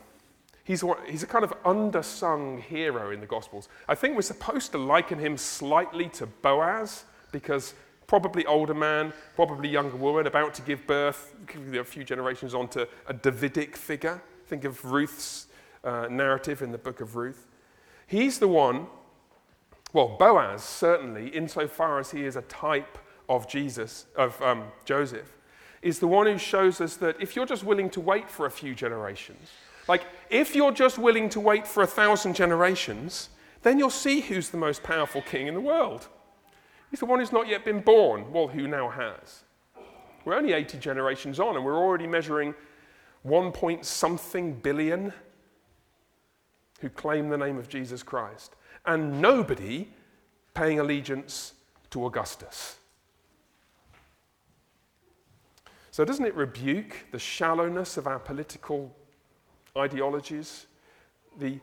he's, 0.63 0.83
he's 1.07 1.23
a 1.23 1.27
kind 1.27 1.43
of 1.43 1.51
undersung 1.63 2.61
hero 2.61 3.11
in 3.11 3.19
the 3.19 3.25
Gospels. 3.27 3.69
I 3.87 3.95
think 3.95 4.15
we're 4.15 4.21
supposed 4.21 4.71
to 4.71 4.77
liken 4.77 5.19
him 5.19 5.37
slightly 5.37 6.09
to 6.09 6.25
Boaz 6.25 7.03
because 7.31 7.73
probably 8.07 8.45
older 8.45 8.73
man, 8.73 9.13
probably 9.35 9.69
younger 9.69 9.95
woman, 9.95 10.27
about 10.27 10.53
to 10.53 10.61
give 10.61 10.85
birth, 10.85 11.33
a 11.73 11.83
few 11.83 12.03
generations 12.03 12.53
on 12.53 12.67
to 12.69 12.87
a 13.07 13.13
Davidic 13.13 13.75
figure. 13.75 14.21
Think 14.47 14.65
of 14.65 14.83
Ruth's 14.83 15.47
uh, 15.83 16.07
narrative 16.09 16.61
in 16.61 16.71
the 16.71 16.77
book 16.77 16.99
of 16.99 17.15
Ruth. 17.15 17.47
He's 18.07 18.39
the 18.39 18.49
one, 18.49 18.87
well, 19.93 20.17
Boaz 20.19 20.63
certainly, 20.63 21.29
insofar 21.29 21.99
as 21.99 22.11
he 22.11 22.25
is 22.25 22.35
a 22.35 22.41
type 22.43 22.97
of 23.29 23.47
Jesus, 23.47 24.07
of 24.17 24.41
um, 24.41 24.65
Joseph, 24.83 25.37
is 25.81 25.99
the 25.99 26.07
one 26.07 26.27
who 26.27 26.37
shows 26.37 26.79
us 26.79 26.95
that 26.97 27.19
if 27.19 27.35
you're 27.35 27.45
just 27.45 27.63
willing 27.63 27.89
to 27.89 27.99
wait 27.99 28.29
for 28.29 28.45
a 28.45 28.51
few 28.51 28.75
generations, 28.75 29.49
like 29.87 30.03
if 30.29 30.55
you're 30.55 30.71
just 30.71 30.97
willing 30.97 31.27
to 31.29 31.39
wait 31.39 31.67
for 31.67 31.83
a 31.83 31.87
thousand 31.87 32.35
generations, 32.35 33.29
then 33.63 33.79
you'll 33.79 33.89
see 33.89 34.21
who's 34.21 34.49
the 34.49 34.57
most 34.57 34.83
powerful 34.83 35.21
king 35.21 35.47
in 35.47 35.53
the 35.53 35.61
world. 35.61 36.07
He's 36.89 36.99
the 36.99 37.05
one 37.05 37.19
who's 37.19 37.31
not 37.31 37.47
yet 37.47 37.65
been 37.65 37.81
born. 37.81 38.31
Well, 38.31 38.47
who 38.47 38.67
now 38.67 38.89
has? 38.89 39.43
We're 40.25 40.35
only 40.35 40.53
80 40.53 40.77
generations 40.77 41.39
on, 41.39 41.55
and 41.55 41.65
we're 41.65 41.77
already 41.77 42.05
measuring 42.05 42.53
1 43.23 43.51
point 43.51 43.85
something 43.85 44.53
billion 44.53 45.13
who 46.79 46.89
claim 46.89 47.29
the 47.29 47.37
name 47.37 47.57
of 47.57 47.69
Jesus 47.69 48.03
Christ, 48.03 48.55
and 48.85 49.21
nobody 49.21 49.87
paying 50.53 50.79
allegiance 50.79 51.53
to 51.91 52.05
Augustus. 52.05 52.77
So, 55.91 56.05
doesn't 56.05 56.25
it 56.25 56.35
rebuke 56.35 57.05
the 57.11 57.19
shallowness 57.19 57.97
of 57.97 58.07
our 58.07 58.17
political 58.17 58.95
ideologies? 59.77 60.67
The, 61.37 61.59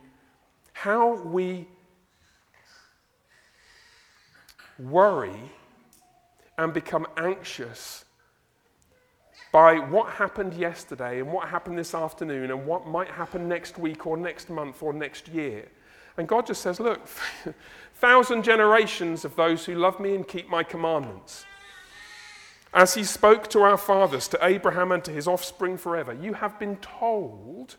how 0.75 1.15
we 1.23 1.67
worry 4.79 5.51
and 6.59 6.75
become 6.75 7.07
anxious 7.17 8.05
by 9.51 9.79
what 9.79 10.11
happened 10.11 10.53
yesterday 10.53 11.21
and 11.21 11.33
what 11.33 11.49
happened 11.49 11.79
this 11.79 11.95
afternoon 11.95 12.51
and 12.51 12.67
what 12.67 12.87
might 12.87 13.09
happen 13.09 13.49
next 13.49 13.79
week 13.79 14.07
or 14.07 14.19
next 14.19 14.51
month 14.51 14.83
or 14.83 14.93
next 14.93 15.29
year. 15.29 15.65
And 16.19 16.29
God 16.29 16.47
just 16.47 16.61
says, 16.61 16.81
Look, 16.81 17.07
thousand 17.95 18.43
generations 18.43 19.25
of 19.25 19.35
those 19.37 19.65
who 19.65 19.75
love 19.75 19.99
me 20.01 20.15
and 20.15 20.29
keep 20.29 20.51
my 20.51 20.63
commandments. 20.63 21.47
As 22.75 22.95
he 22.95 23.05
spoke 23.05 23.49
to 23.49 23.63
our 23.63 23.79
fathers, 23.79 24.29
to 24.29 24.39
Abraham 24.43 24.93
and 24.93 25.03
to 25.05 25.11
his 25.11 25.27
offspring 25.27 25.79
forever, 25.79 26.13
you 26.13 26.35
have 26.35 26.59
been 26.59 26.77
told 26.77 27.77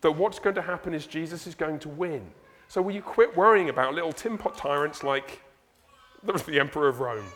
that 0.00 0.12
what's 0.12 0.38
going 0.38 0.54
to 0.54 0.62
happen 0.62 0.94
is 0.94 1.06
Jesus 1.06 1.46
is 1.46 1.54
going 1.54 1.78
to 1.80 1.88
win. 1.88 2.30
So 2.68 2.80
will 2.82 2.92
you 2.92 3.02
quit 3.02 3.36
worrying 3.36 3.68
about 3.68 3.94
little 3.94 4.12
tin 4.12 4.38
pot 4.38 4.56
tyrants 4.56 5.02
like 5.02 5.42
the 6.22 6.58
Emperor 6.58 6.88
of 6.88 7.00
Rome? 7.00 7.26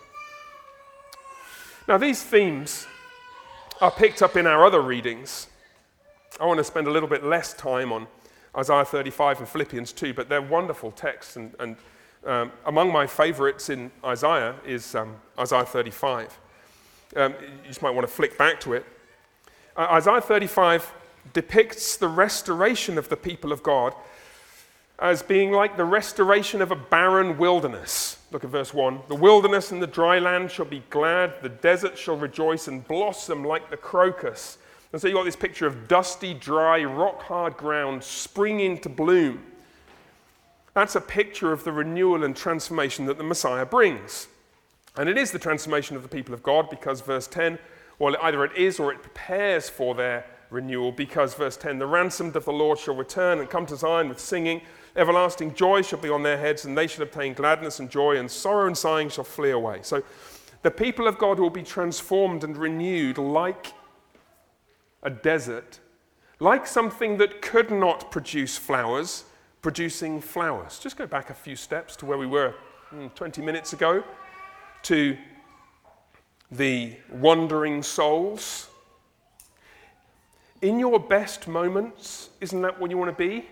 Now, 1.87 1.99
these 1.99 2.23
themes 2.23 2.87
are 3.81 3.91
picked 3.91 4.23
up 4.23 4.37
in 4.37 4.47
our 4.47 4.65
other 4.65 4.83
readings. 4.83 5.47
I 6.41 6.47
want 6.47 6.59
to 6.59 6.65
spend 6.65 6.87
a 6.87 6.91
little 6.91 7.09
bit 7.09 7.25
less 7.25 7.55
time 7.55 7.93
on 7.93 8.07
Isaiah 8.57 8.85
35 8.85 9.41
and 9.41 9.49
Philippians 9.49 9.93
2, 9.93 10.15
but 10.15 10.29
they're 10.29 10.43
wonderful 10.43 10.91
texts. 10.91 11.37
And, 11.37 11.55
and 11.59 11.77
um, 12.27 12.53
among 12.67 12.93
my 12.93 13.07
favorites 13.07 13.71
in 13.71 13.91
Isaiah 14.05 14.55
is 14.67 14.95
um, 14.95 15.17
Isaiah 15.39 15.65
35. 15.65 16.39
Um, 17.17 17.35
you 17.41 17.69
just 17.69 17.83
might 17.83 17.91
want 17.91 18.07
to 18.07 18.13
flick 18.13 18.37
back 18.37 18.61
to 18.61 18.75
it. 18.75 18.85
Uh, 19.77 19.87
Isaiah 19.93 20.21
35 20.21 20.93
depicts 21.33 21.97
the 21.97 22.09
restoration 22.09 22.99
of 22.99 23.09
the 23.09 23.17
people 23.17 23.53
of 23.53 23.63
God 23.63 23.95
as 24.99 25.23
being 25.23 25.53
like 25.53 25.77
the 25.77 25.85
restoration 25.85 26.61
of 26.61 26.71
a 26.71 26.77
barren 26.77 27.39
wilderness. 27.39 28.19
Look 28.33 28.45
at 28.45 28.51
verse 28.51 28.75
1. 28.75 29.03
The 29.09 29.15
wilderness 29.15 29.71
and 29.71 29.81
the 29.81 29.87
dry 29.87 30.19
land 30.19 30.51
shall 30.51 30.65
be 30.65 30.83
glad, 30.91 31.41
the 31.41 31.49
desert 31.49 31.97
shall 31.97 32.17
rejoice 32.17 32.67
and 32.67 32.87
blossom 32.87 33.45
like 33.45 33.71
the 33.71 33.77
crocus. 33.77 34.59
And 34.93 35.01
so 35.01 35.07
you've 35.07 35.17
got 35.17 35.25
this 35.25 35.37
picture 35.37 35.67
of 35.67 35.87
dusty, 35.87 36.35
dry, 36.35 36.83
rock 36.83 37.23
hard 37.23 37.57
ground 37.57 38.03
springing 38.03 38.79
to 38.81 38.89
bloom. 38.89 39.45
That's 40.75 40.97
a 40.97 41.01
picture 41.01 41.53
of 41.53 41.65
the 41.65 41.73
renewal 41.73 42.25
and 42.25 42.35
transformation 42.37 43.07
that 43.07 43.19
the 43.19 43.25
Messiah 43.25 43.67
brings. 43.67 44.29
And 44.99 45.09
it 45.09 45.17
is 45.17 45.31
the 45.31 45.39
transformation 45.39 45.97
of 45.97 46.03
the 46.03 46.09
people 46.09 46.35
of 46.35 46.43
God 46.43 46.69
because 46.69 47.01
verse 47.01 47.29
10, 47.29 47.59
well, 48.01 48.17
either 48.21 48.45
it 48.45 48.57
is 48.57 48.81
or 48.81 48.93
it 48.93 49.01
prepares 49.01 49.69
for 49.69 49.95
their 49.95 50.27
renewal 50.51 50.91
because 50.91 51.35
verse 51.35 51.57
10, 51.57 51.79
the 51.79 51.87
ransomed 51.87 52.35
of 52.35 52.45
the 52.45 52.53
Lord 52.53 52.79
shall 52.81 52.97
return 52.97 53.39
and 53.39 53.49
come 53.49 53.65
to 53.67 53.77
Zion 53.77 54.09
with 54.09 54.19
singing. 54.19 54.61
Everlasting 54.97 55.55
joy 55.55 55.83
shall 55.83 56.01
be 56.01 56.09
on 56.09 56.25
their 56.25 56.37
heads, 56.37 56.65
and 56.65 56.77
they 56.77 56.89
shall 56.89 57.05
obtain 57.05 57.33
gladness 57.33 57.79
and 57.79 57.89
joy, 57.89 58.17
and 58.17 58.29
sorrow 58.29 58.67
and 58.67 58.77
sighing 58.77 59.09
shall 59.09 59.23
flee 59.23 59.51
away. 59.51 59.79
So 59.83 60.03
the 60.63 60.71
people 60.73 61.07
of 61.07 61.17
God 61.17 61.39
will 61.39 61.51
be 61.51 61.63
transformed 61.63 62.43
and 62.43 62.57
renewed 62.57 63.19
like 63.19 63.73
a 65.05 65.11
desert, 65.11 65.79
like 66.41 66.67
something 66.67 67.19
that 67.19 67.41
could 67.41 67.71
not 67.71 68.11
produce 68.11 68.59
flowers, 68.59 69.25
producing 69.63 70.21
flowers. 70.21 70.81
Just 70.81 70.97
go 70.97 71.07
back 71.07 71.31
a 71.31 71.35
few 71.35 71.55
steps 71.55 71.95
to 71.97 72.07
where 72.07 72.19
we 72.19 72.27
were 72.27 72.55
hmm, 72.91 73.07
20 73.09 73.43
minutes 73.43 73.73
ago, 73.73 74.03
to 74.85 75.17
the 76.51 76.97
wandering 77.11 77.83
souls. 77.83 78.69
In 80.63 80.79
your 80.79 80.99
best 80.99 81.47
moments, 81.47 82.31
isn't 82.41 82.63
that 82.63 82.81
what 82.81 82.91
you 82.91 82.99
want 82.99 83.17
to 83.17 83.29
be? 83.29 83.47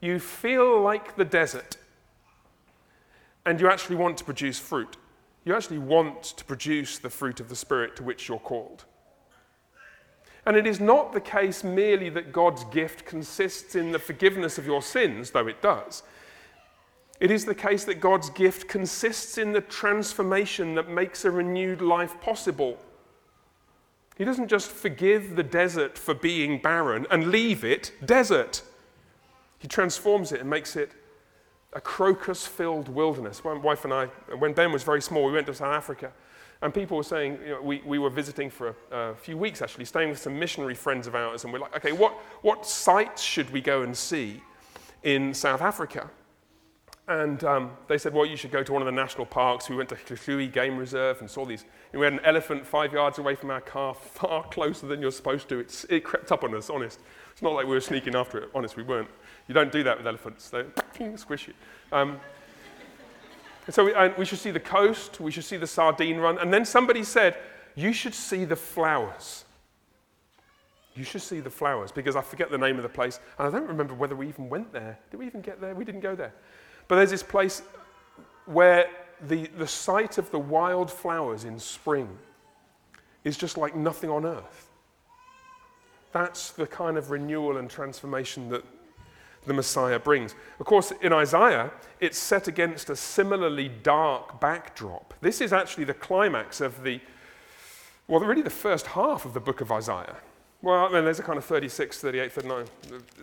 you 0.00 0.18
feel 0.18 0.80
like 0.80 1.16
the 1.16 1.24
desert 1.24 1.76
and 3.44 3.60
you 3.60 3.68
actually 3.68 3.96
want 3.96 4.16
to 4.18 4.24
produce 4.24 4.58
fruit. 4.58 4.96
You 5.44 5.54
actually 5.54 5.78
want 5.78 6.22
to 6.22 6.44
produce 6.44 6.98
the 6.98 7.10
fruit 7.10 7.40
of 7.40 7.48
the 7.48 7.56
Spirit 7.56 7.96
to 7.96 8.02
which 8.02 8.28
you're 8.28 8.38
called. 8.38 8.84
And 10.44 10.56
it 10.56 10.66
is 10.66 10.80
not 10.80 11.12
the 11.12 11.20
case 11.20 11.64
merely 11.64 12.10
that 12.10 12.32
God's 12.32 12.64
gift 12.64 13.04
consists 13.04 13.74
in 13.74 13.92
the 13.92 13.98
forgiveness 13.98 14.58
of 14.58 14.66
your 14.66 14.82
sins, 14.82 15.30
though 15.30 15.46
it 15.46 15.62
does. 15.62 16.02
It 17.20 17.30
is 17.30 17.44
the 17.44 17.54
case 17.54 17.84
that 17.84 18.00
God's 18.00 18.30
gift 18.30 18.68
consists 18.68 19.38
in 19.38 19.52
the 19.52 19.60
transformation 19.60 20.74
that 20.76 20.88
makes 20.88 21.24
a 21.24 21.30
renewed 21.30 21.80
life 21.80 22.20
possible. 22.20 22.78
He 24.16 24.24
doesn't 24.24 24.48
just 24.48 24.70
forgive 24.70 25.36
the 25.36 25.42
desert 25.42 25.98
for 25.98 26.14
being 26.14 26.60
barren 26.60 27.06
and 27.10 27.30
leave 27.30 27.64
it 27.64 27.92
desert. 28.04 28.62
He 29.58 29.68
transforms 29.68 30.32
it 30.32 30.40
and 30.40 30.50
makes 30.50 30.76
it 30.76 30.92
a 31.72 31.80
crocus 31.80 32.46
filled 32.46 32.88
wilderness. 32.88 33.44
My 33.44 33.52
wife 33.52 33.84
and 33.84 33.92
I, 33.92 34.06
when 34.38 34.52
Ben 34.52 34.72
was 34.72 34.82
very 34.82 35.02
small, 35.02 35.24
we 35.24 35.32
went 35.32 35.46
to 35.46 35.54
South 35.54 35.74
Africa. 35.74 36.12
And 36.62 36.74
people 36.74 36.96
were 36.96 37.04
saying, 37.04 37.38
you 37.44 37.50
know, 37.50 37.62
we, 37.62 37.82
we 37.84 37.98
were 37.98 38.10
visiting 38.10 38.50
for 38.50 38.74
a, 38.90 39.14
few 39.14 39.36
weeks 39.36 39.62
actually, 39.62 39.84
staying 39.84 40.08
with 40.08 40.18
some 40.18 40.36
missionary 40.36 40.74
friends 40.74 41.06
of 41.06 41.14
ours. 41.14 41.44
And 41.44 41.52
we're 41.52 41.60
like, 41.60 41.76
okay, 41.76 41.92
what, 41.92 42.12
what 42.42 42.66
sites 42.66 43.22
should 43.22 43.50
we 43.50 43.60
go 43.60 43.82
and 43.82 43.96
see 43.96 44.42
in 45.04 45.32
South 45.34 45.62
Africa? 45.62 46.10
And 47.08 47.42
um, 47.42 47.70
they 47.86 47.96
said, 47.96 48.12
well, 48.12 48.26
you 48.26 48.36
should 48.36 48.50
go 48.50 48.62
to 48.62 48.70
one 48.70 48.82
of 48.82 48.86
the 48.86 48.92
national 48.92 49.24
parks. 49.24 49.70
We 49.70 49.76
went 49.76 49.88
to 49.88 49.94
Hluhluwe 49.94 50.52
Game 50.52 50.76
Reserve 50.76 51.20
and 51.20 51.30
saw 51.30 51.46
these. 51.46 51.64
And 51.92 52.00
we 52.00 52.04
had 52.04 52.12
an 52.12 52.20
elephant 52.22 52.66
five 52.66 52.92
yards 52.92 53.18
away 53.18 53.34
from 53.34 53.50
our 53.50 53.62
car, 53.62 53.94
far 54.14 54.44
closer 54.48 54.86
than 54.86 55.00
you're 55.00 55.10
supposed 55.10 55.48
to. 55.48 55.58
It's, 55.58 55.84
it 55.84 56.04
crept 56.04 56.30
up 56.30 56.44
on 56.44 56.54
us, 56.54 56.68
honest. 56.68 57.00
It's 57.32 57.40
not 57.40 57.54
like 57.54 57.64
we 57.64 57.72
were 57.72 57.80
sneaking 57.80 58.14
after 58.14 58.38
it. 58.38 58.50
Honest, 58.54 58.76
we 58.76 58.82
weren't. 58.82 59.08
You 59.46 59.54
don't 59.54 59.72
do 59.72 59.82
that 59.84 59.96
with 59.96 60.06
elephants. 60.06 60.50
They 60.50 60.64
squish 61.16 61.48
you. 61.48 61.54
Um, 61.92 62.20
so 63.70 63.84
we, 63.86 63.94
we 64.18 64.26
should 64.26 64.38
see 64.38 64.50
the 64.50 64.60
coast. 64.60 65.18
We 65.18 65.30
should 65.30 65.44
see 65.44 65.56
the 65.56 65.66
sardine 65.66 66.18
run. 66.18 66.36
And 66.38 66.52
then 66.52 66.66
somebody 66.66 67.04
said, 67.04 67.38
you 67.74 67.94
should 67.94 68.14
see 68.14 68.44
the 68.44 68.56
flowers. 68.56 69.46
You 70.94 71.04
should 71.04 71.22
see 71.22 71.40
the 71.40 71.50
flowers 71.50 71.90
because 71.90 72.16
I 72.16 72.20
forget 72.20 72.50
the 72.50 72.58
name 72.58 72.76
of 72.76 72.82
the 72.82 72.88
place. 72.88 73.18
And 73.38 73.48
I 73.48 73.50
don't 73.50 73.68
remember 73.68 73.94
whether 73.94 74.16
we 74.16 74.28
even 74.28 74.50
went 74.50 74.72
there. 74.72 74.98
Did 75.10 75.20
we 75.20 75.26
even 75.26 75.40
get 75.40 75.58
there? 75.60 75.74
We 75.74 75.86
didn't 75.86 76.00
go 76.00 76.14
there. 76.14 76.34
But 76.88 76.96
there's 76.96 77.10
this 77.10 77.22
place 77.22 77.62
where 78.46 78.88
the, 79.20 79.46
the 79.58 79.66
sight 79.66 80.18
of 80.18 80.30
the 80.30 80.38
wild 80.38 80.90
flowers 80.90 81.44
in 81.44 81.58
spring 81.58 82.18
is 83.24 83.36
just 83.36 83.58
like 83.58 83.76
nothing 83.76 84.10
on 84.10 84.24
earth. 84.24 84.70
That's 86.12 86.50
the 86.50 86.66
kind 86.66 86.96
of 86.96 87.10
renewal 87.10 87.58
and 87.58 87.68
transformation 87.68 88.48
that 88.48 88.64
the 89.46 89.52
Messiah 89.52 89.98
brings. 89.98 90.34
Of 90.58 90.66
course, 90.66 90.92
in 91.02 91.12
Isaiah, 91.12 91.70
it's 92.00 92.18
set 92.18 92.48
against 92.48 92.90
a 92.90 92.96
similarly 92.96 93.68
dark 93.68 94.40
backdrop. 94.40 95.14
This 95.20 95.40
is 95.40 95.52
actually 95.52 95.84
the 95.84 95.94
climax 95.94 96.60
of 96.60 96.82
the, 96.82 97.00
well, 98.06 98.20
really 98.20 98.42
the 98.42 98.50
first 98.50 98.86
half 98.88 99.24
of 99.24 99.34
the 99.34 99.40
book 99.40 99.60
of 99.60 99.70
Isaiah. 99.70 100.16
Well, 100.62 100.88
then 100.90 101.04
there's 101.04 101.20
a 101.20 101.22
kind 101.22 101.38
of 101.38 101.44
36, 101.44 102.00
38, 102.00 102.32
39, 102.32 102.66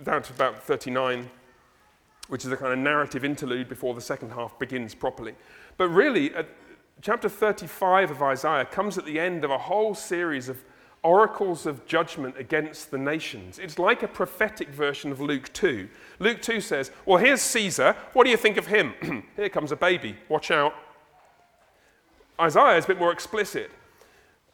down 0.03 0.23
to 0.23 0.33
about 0.33 0.63
39 0.63 1.29
which 2.27 2.45
is 2.45 2.51
a 2.51 2.57
kind 2.57 2.73
of 2.73 2.79
narrative 2.79 3.23
interlude 3.23 3.69
before 3.69 3.93
the 3.93 4.01
second 4.01 4.31
half 4.31 4.57
begins 4.59 4.95
properly. 4.95 5.35
But 5.77 5.89
really, 5.89 6.33
uh, 6.33 6.43
chapter 7.01 7.29
35 7.29 8.11
of 8.11 8.21
Isaiah 8.21 8.65
comes 8.65 8.97
at 8.97 9.05
the 9.05 9.19
end 9.19 9.43
of 9.43 9.51
a 9.51 9.57
whole 9.57 9.95
series 9.95 10.49
of 10.49 10.63
oracles 11.03 11.67
of 11.67 11.85
judgment 11.85 12.35
against 12.37 12.89
the 12.89 12.97
nations. 12.97 13.59
It's 13.59 13.77
like 13.77 14.01
a 14.01 14.07
prophetic 14.07 14.69
version 14.69 15.11
of 15.11 15.21
Luke 15.21 15.53
2. 15.53 15.87
Luke 16.19 16.41
2 16.41 16.59
says, 16.61 16.91
Well, 17.05 17.17
here's 17.17 17.41
Caesar. 17.41 17.95
What 18.13 18.23
do 18.23 18.31
you 18.31 18.37
think 18.37 18.57
of 18.57 18.67
him? 18.67 18.93
Here 19.35 19.49
comes 19.49 19.71
a 19.71 19.75
baby. 19.75 20.15
Watch 20.29 20.49
out. 20.49 20.73
Isaiah 22.41 22.77
is 22.77 22.85
a 22.85 22.87
bit 22.87 22.99
more 22.99 23.11
explicit 23.11 23.69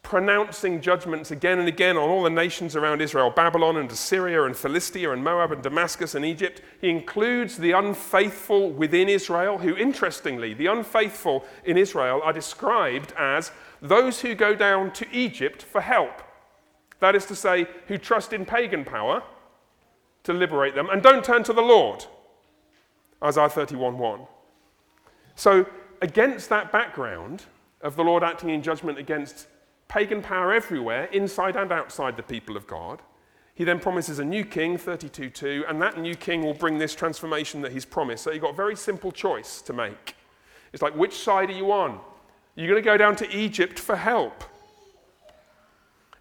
pronouncing 0.02 0.80
judgments 0.80 1.30
again 1.30 1.58
and 1.58 1.68
again 1.68 1.96
on 1.96 2.08
all 2.08 2.24
the 2.24 2.30
nations 2.30 2.74
around 2.76 3.00
Israel 3.00 3.30
Babylon 3.30 3.76
and 3.76 3.90
Assyria 3.90 4.44
and 4.44 4.56
Philistia 4.56 5.12
and 5.12 5.22
Moab 5.22 5.52
and 5.52 5.62
Damascus 5.62 6.14
and 6.14 6.24
Egypt. 6.24 6.60
He 6.80 6.90
includes 6.90 7.56
the 7.56 7.72
unfaithful 7.72 8.70
within 8.70 9.08
Israel, 9.08 9.58
who, 9.58 9.76
interestingly, 9.76 10.54
the 10.54 10.66
unfaithful 10.66 11.44
in 11.64 11.78
Israel 11.78 12.20
are 12.24 12.32
described 12.32 13.12
as 13.16 13.52
those 13.80 14.20
who 14.20 14.34
go 14.34 14.54
down 14.54 14.92
to 14.92 15.06
Egypt 15.12 15.62
for 15.62 15.80
help. 15.80 16.22
That 17.00 17.14
is 17.14 17.26
to 17.26 17.36
say, 17.36 17.66
who 17.86 17.98
trust 17.98 18.32
in 18.32 18.44
pagan 18.44 18.84
power 18.84 19.22
to 20.24 20.32
liberate 20.32 20.74
them 20.74 20.88
and 20.90 21.02
don't 21.02 21.24
turn 21.24 21.42
to 21.44 21.52
the 21.52 21.62
Lord. 21.62 22.04
Isaiah 23.22 23.48
31:1. 23.48 24.26
So, 25.36 25.66
against 26.00 26.48
that 26.48 26.72
background 26.72 27.44
of 27.80 27.96
the 27.96 28.04
Lord 28.04 28.22
acting 28.22 28.50
in 28.50 28.62
judgment 28.62 28.98
against 28.98 29.46
pagan 29.92 30.22
power 30.22 30.54
everywhere, 30.54 31.04
inside 31.12 31.54
and 31.54 31.70
outside 31.70 32.16
the 32.16 32.22
people 32.22 32.56
of 32.56 32.66
God. 32.66 33.02
He 33.54 33.62
then 33.62 33.78
promises 33.78 34.18
a 34.20 34.24
new 34.24 34.42
king, 34.42 34.78
32:2, 34.78 35.64
and 35.68 35.82
that 35.82 35.98
new 35.98 36.14
king 36.14 36.42
will 36.42 36.54
bring 36.54 36.78
this 36.78 36.94
transformation 36.94 37.60
that 37.60 37.72
he's 37.72 37.84
promised. 37.84 38.24
So 38.24 38.30
you've 38.30 38.40
got 38.40 38.54
a 38.54 38.56
very 38.56 38.74
simple 38.74 39.12
choice 39.12 39.60
to 39.60 39.74
make. 39.74 40.16
It's 40.72 40.80
like, 40.80 40.96
which 40.96 41.18
side 41.18 41.50
are 41.50 41.52
you 41.52 41.72
on? 41.72 42.00
You're 42.54 42.68
going 42.68 42.82
to 42.82 42.90
go 42.90 42.96
down 42.96 43.16
to 43.16 43.36
Egypt 43.36 43.78
for 43.78 43.94
help 43.94 44.42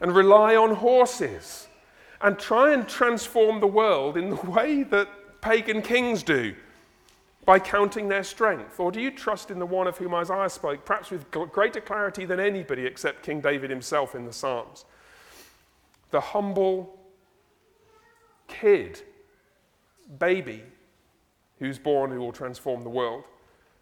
and 0.02 0.14
rely 0.14 0.58
on 0.58 0.76
horses 0.76 1.68
and 2.20 2.38
try 2.38 2.74
and 2.74 2.86
transform 2.90 3.62
the 3.62 3.68
world 3.68 4.18
in 4.18 4.32
the 4.32 4.36
way 4.58 4.84
that 4.84 5.08
pagan 5.40 5.82
kings 5.82 6.24
do 6.24 6.54
by 7.46 7.60
counting 7.60 8.08
their 8.08 8.24
strength? 8.24 8.80
Or 8.80 8.92
do 8.92 9.02
you 9.02 9.12
trust 9.12 9.52
in 9.52 9.60
the 9.60 9.66
one 9.66 9.88
of 9.88 9.98
whom 9.98 10.14
Isaiah 10.14 10.50
spoke, 10.50 10.86
perhaps 10.86 11.12
with 11.12 11.30
greater 11.32 11.82
clarity 11.82 12.26
than 12.26 12.40
anybody 12.40 12.86
except 12.86 13.24
King 13.24 13.42
David 13.42 13.70
himself 13.70 14.16
in 14.16 14.26
the 14.26 14.34
Psalms? 14.34 14.86
The 16.12 16.22
humble 16.22 17.00
kid, 18.48 19.02
baby, 20.20 20.64
who's 21.60 21.80
born 21.80 22.12
who 22.12 22.20
will 22.20 22.32
transform 22.32 22.84
the 22.84 22.90
world 22.90 23.24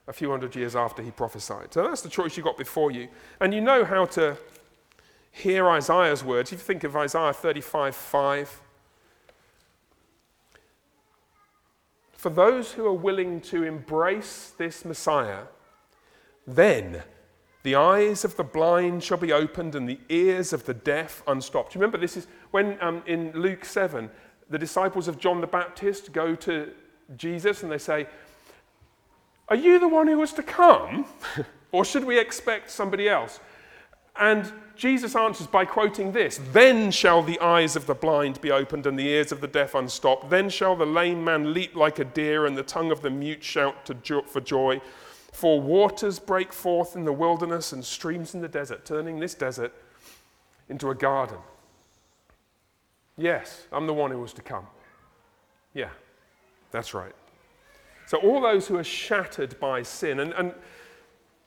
a 0.07 0.13
few 0.13 0.29
hundred 0.29 0.55
years 0.55 0.75
after 0.75 1.01
he 1.01 1.11
prophesied. 1.11 1.73
So 1.73 1.83
that's 1.83 2.01
the 2.01 2.09
choice 2.09 2.35
you've 2.35 2.45
got 2.45 2.57
before 2.57 2.91
you. 2.91 3.07
And 3.39 3.53
you 3.53 3.61
know 3.61 3.85
how 3.85 4.05
to 4.05 4.37
hear 5.31 5.69
Isaiah's 5.69 6.23
words. 6.23 6.51
If 6.51 6.59
you 6.59 6.63
think 6.63 6.83
of 6.83 6.95
Isaiah 6.95 7.33
35 7.33 7.95
5, 7.95 8.61
For 12.19 12.29
those 12.29 12.73
who 12.73 12.85
are 12.85 12.93
willing 12.93 13.39
to 13.43 13.63
embrace 13.63 14.51
this 14.57 14.83
Messiah, 14.83 15.43
then 16.45 17.03
the 17.63 17.75
eyes 17.75 18.25
of 18.25 18.35
the 18.35 18.43
blind 18.43 19.05
shall 19.05 19.17
be 19.17 19.31
opened 19.31 19.73
and 19.73 19.87
the 19.87 20.01
ears 20.09 20.51
of 20.51 20.65
the 20.65 20.73
deaf 20.73 21.23
unstopped. 21.27 21.75
Remember, 21.75 21.97
this 21.97 22.17
is 22.17 22.27
when 22.51 22.77
um, 22.81 23.03
in 23.05 23.31
Luke 23.31 23.63
7, 23.63 24.09
the 24.49 24.57
disciples 24.57 25.07
of 25.07 25.17
John 25.17 25.39
the 25.39 25.47
Baptist 25.47 26.11
go 26.11 26.35
to 26.35 26.73
Jesus 27.15 27.63
and 27.63 27.71
they 27.71 27.77
say, 27.77 28.05
Are 29.47 29.55
you 29.55 29.79
the 29.79 29.87
one 29.87 30.07
who 30.07 30.17
was 30.17 30.33
to 30.33 30.43
come? 30.43 31.05
or 31.71 31.85
should 31.85 32.03
we 32.03 32.19
expect 32.19 32.69
somebody 32.69 33.07
else? 33.07 33.39
And 34.19 34.51
Jesus 34.75 35.15
answers 35.15 35.47
by 35.47 35.65
quoting 35.65 36.11
this 36.11 36.39
Then 36.51 36.91
shall 36.91 37.23
the 37.23 37.39
eyes 37.39 37.75
of 37.75 37.85
the 37.85 37.95
blind 37.95 38.39
be 38.41 38.51
opened 38.51 38.85
and 38.85 38.97
the 38.97 39.07
ears 39.07 39.31
of 39.31 39.41
the 39.41 39.47
deaf 39.47 39.75
unstopped. 39.75 40.29
Then 40.29 40.49
shall 40.49 40.75
the 40.75 40.85
lame 40.85 41.23
man 41.23 41.53
leap 41.53 41.75
like 41.75 41.99
a 41.99 42.05
deer 42.05 42.45
and 42.45 42.57
the 42.57 42.63
tongue 42.63 42.91
of 42.91 43.01
the 43.01 43.09
mute 43.09 43.43
shout 43.43 43.89
jo- 44.03 44.23
for 44.23 44.41
joy. 44.41 44.81
For 45.31 45.61
waters 45.61 46.19
break 46.19 46.51
forth 46.51 46.95
in 46.95 47.05
the 47.05 47.13
wilderness 47.13 47.71
and 47.71 47.83
streams 47.83 48.33
in 48.33 48.41
the 48.41 48.47
desert, 48.47 48.85
turning 48.85 49.19
this 49.19 49.33
desert 49.33 49.73
into 50.69 50.89
a 50.89 50.95
garden. 50.95 51.37
Yes, 53.17 53.67
I'm 53.71 53.85
the 53.85 53.93
one 53.93 54.11
who 54.11 54.19
was 54.19 54.33
to 54.33 54.41
come. 54.41 54.65
Yeah, 55.73 55.89
that's 56.71 56.93
right. 56.93 57.13
So, 58.07 58.17
all 58.17 58.41
those 58.41 58.67
who 58.67 58.77
are 58.77 58.83
shattered 58.83 59.59
by 59.59 59.83
sin, 59.83 60.21
and, 60.21 60.33
and 60.33 60.53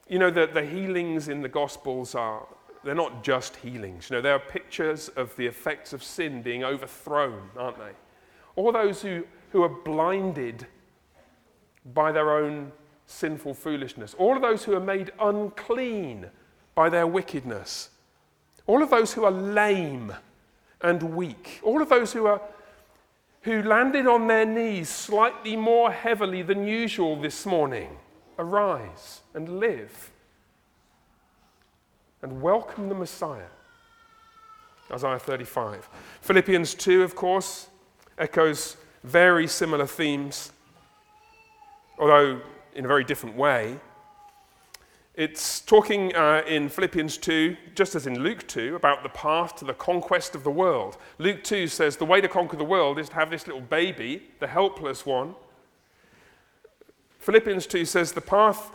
you 0.07 0.19
know, 0.19 0.31
the, 0.31 0.47
the 0.47 0.65
healings 0.65 1.29
in 1.29 1.41
the 1.41 1.49
Gospels 1.49 2.15
are 2.15 2.47
they're 2.85 2.95
not 2.95 3.23
just 3.23 3.57
healings. 3.57 4.11
You 4.11 4.17
know, 4.17 4.23
they 4.23 4.31
are 4.31 4.39
pictures 4.39 5.09
of 5.11 5.35
the 5.37 5.47
effects 5.47 5.93
of 5.93 6.03
sin 6.03 6.43
being 6.43 6.65
overthrown, 6.65 7.51
aren't 7.57 7.79
they? 7.79 7.93
All 8.57 8.73
those 8.73 9.03
who, 9.03 9.25
who 9.51 9.63
are 9.63 9.69
blinded 9.69 10.67
by 11.95 12.13
their 12.13 12.31
own 12.31 12.73
sinful 13.07 13.55
foolishness, 13.55 14.15
all 14.19 14.37
of 14.37 14.43
those 14.43 14.65
who 14.65 14.75
are 14.75 14.81
made 14.81 15.13
unclean 15.21 16.27
by 16.75 16.89
their 16.89 17.07
wickedness, 17.07 17.91
all 18.67 18.83
of 18.83 18.91
those 18.91 19.13
who 19.13 19.25
are 19.25 19.31
lame 19.31 20.13
and 20.81 21.03
weak, 21.15 21.61
all 21.63 21.83
of 21.83 21.89
those 21.89 22.13
who 22.13 22.27
are 22.27 22.41
who 23.43 23.61
landed 23.65 24.07
on 24.07 24.29
their 24.29 24.47
knees 24.47 24.89
slightly 24.89 25.57
more 25.57 25.91
heavily 25.91 26.43
than 26.43 26.65
usual 26.65 27.21
this 27.21 27.45
morning, 27.45 27.99
arise 28.39 29.23
and 29.35 29.59
live 29.59 30.13
and 32.23 32.41
welcome 32.41 32.89
the 32.89 32.95
Messiah. 32.95 33.51
Isaiah 34.93 35.19
35. 35.19 35.89
Philippians 36.21 36.75
2, 36.75 37.03
of 37.03 37.17
course, 37.17 37.69
echoes 38.17 38.77
very 39.03 39.49
similar 39.49 39.87
themes, 39.87 40.53
although 41.99 42.41
in 42.75 42.85
a 42.85 42.89
very 42.89 43.03
different 43.03 43.37
way. 43.37 43.77
It's 45.15 45.61
talking 45.61 46.15
uh, 46.15 46.43
in 46.47 46.69
Philippians 46.69 47.19
2, 47.19 47.57
just 47.75 47.95
as 47.97 48.07
in 48.07 48.21
Luke 48.21 48.47
2, 48.47 48.77
about 48.77 49.03
the 49.03 49.09
path 49.09 49.57
to 49.57 49.65
the 49.65 49.75
conquest 49.75 50.35
of 50.35 50.45
the 50.45 50.51
world. 50.51 50.99
Luke 51.19 51.43
2 51.43 51.67
says 51.67 51.97
the 51.97 52.05
way 52.05 52.21
to 52.21 52.29
conquer 52.29 52.57
the 52.57 52.65
world 52.65 52.99
is 52.99 53.09
to 53.09 53.17
have 53.17 53.31
this 53.31 53.47
little 53.47 53.61
baby, 53.61 54.23
the 54.39 54.47
helpless 54.47 55.05
one. 55.05 55.35
Philippians 57.19 57.67
2 57.67 57.85
says 57.85 58.13
the 58.13 58.21
path 58.21 58.71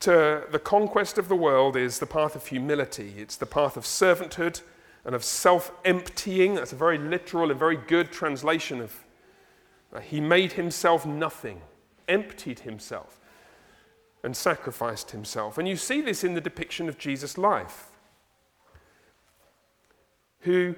to 0.00 0.44
the 0.50 0.58
conquest 0.58 1.18
of 1.18 1.28
the 1.28 1.36
world 1.36 1.76
is 1.76 1.98
the 1.98 2.06
path 2.06 2.34
of 2.34 2.46
humility. 2.46 3.14
It's 3.18 3.36
the 3.36 3.46
path 3.46 3.76
of 3.76 3.84
servanthood 3.84 4.62
and 5.04 5.14
of 5.14 5.22
self 5.22 5.72
emptying. 5.84 6.54
That's 6.54 6.72
a 6.72 6.76
very 6.76 6.98
literal 6.98 7.50
and 7.50 7.58
very 7.58 7.76
good 7.76 8.10
translation 8.10 8.80
of 8.80 9.04
uh, 9.92 10.00
he 10.00 10.20
made 10.20 10.52
himself 10.52 11.04
nothing, 11.04 11.60
emptied 12.08 12.60
himself, 12.60 13.18
and 14.22 14.36
sacrificed 14.36 15.10
himself. 15.10 15.58
And 15.58 15.68
you 15.68 15.76
see 15.76 16.00
this 16.00 16.24
in 16.24 16.34
the 16.34 16.40
depiction 16.40 16.88
of 16.88 16.96
Jesus' 16.96 17.36
life, 17.36 17.90
who, 20.40 20.76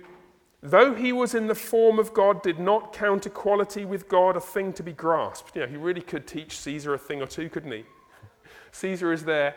though 0.62 0.94
he 0.94 1.12
was 1.12 1.34
in 1.34 1.46
the 1.46 1.54
form 1.54 1.98
of 1.98 2.14
God, 2.14 2.42
did 2.42 2.58
not 2.58 2.92
count 2.92 3.26
equality 3.26 3.84
with 3.84 4.08
God 4.08 4.36
a 4.36 4.40
thing 4.40 4.72
to 4.72 4.82
be 4.82 4.92
grasped. 4.92 5.54
You 5.54 5.62
know, 5.62 5.68
he 5.68 5.76
really 5.76 6.00
could 6.00 6.26
teach 6.26 6.58
Caesar 6.58 6.94
a 6.94 6.98
thing 6.98 7.22
or 7.22 7.26
two, 7.26 7.48
couldn't 7.48 7.72
he? 7.72 7.84
Caesar 8.72 9.12
is 9.12 9.24
there, 9.24 9.54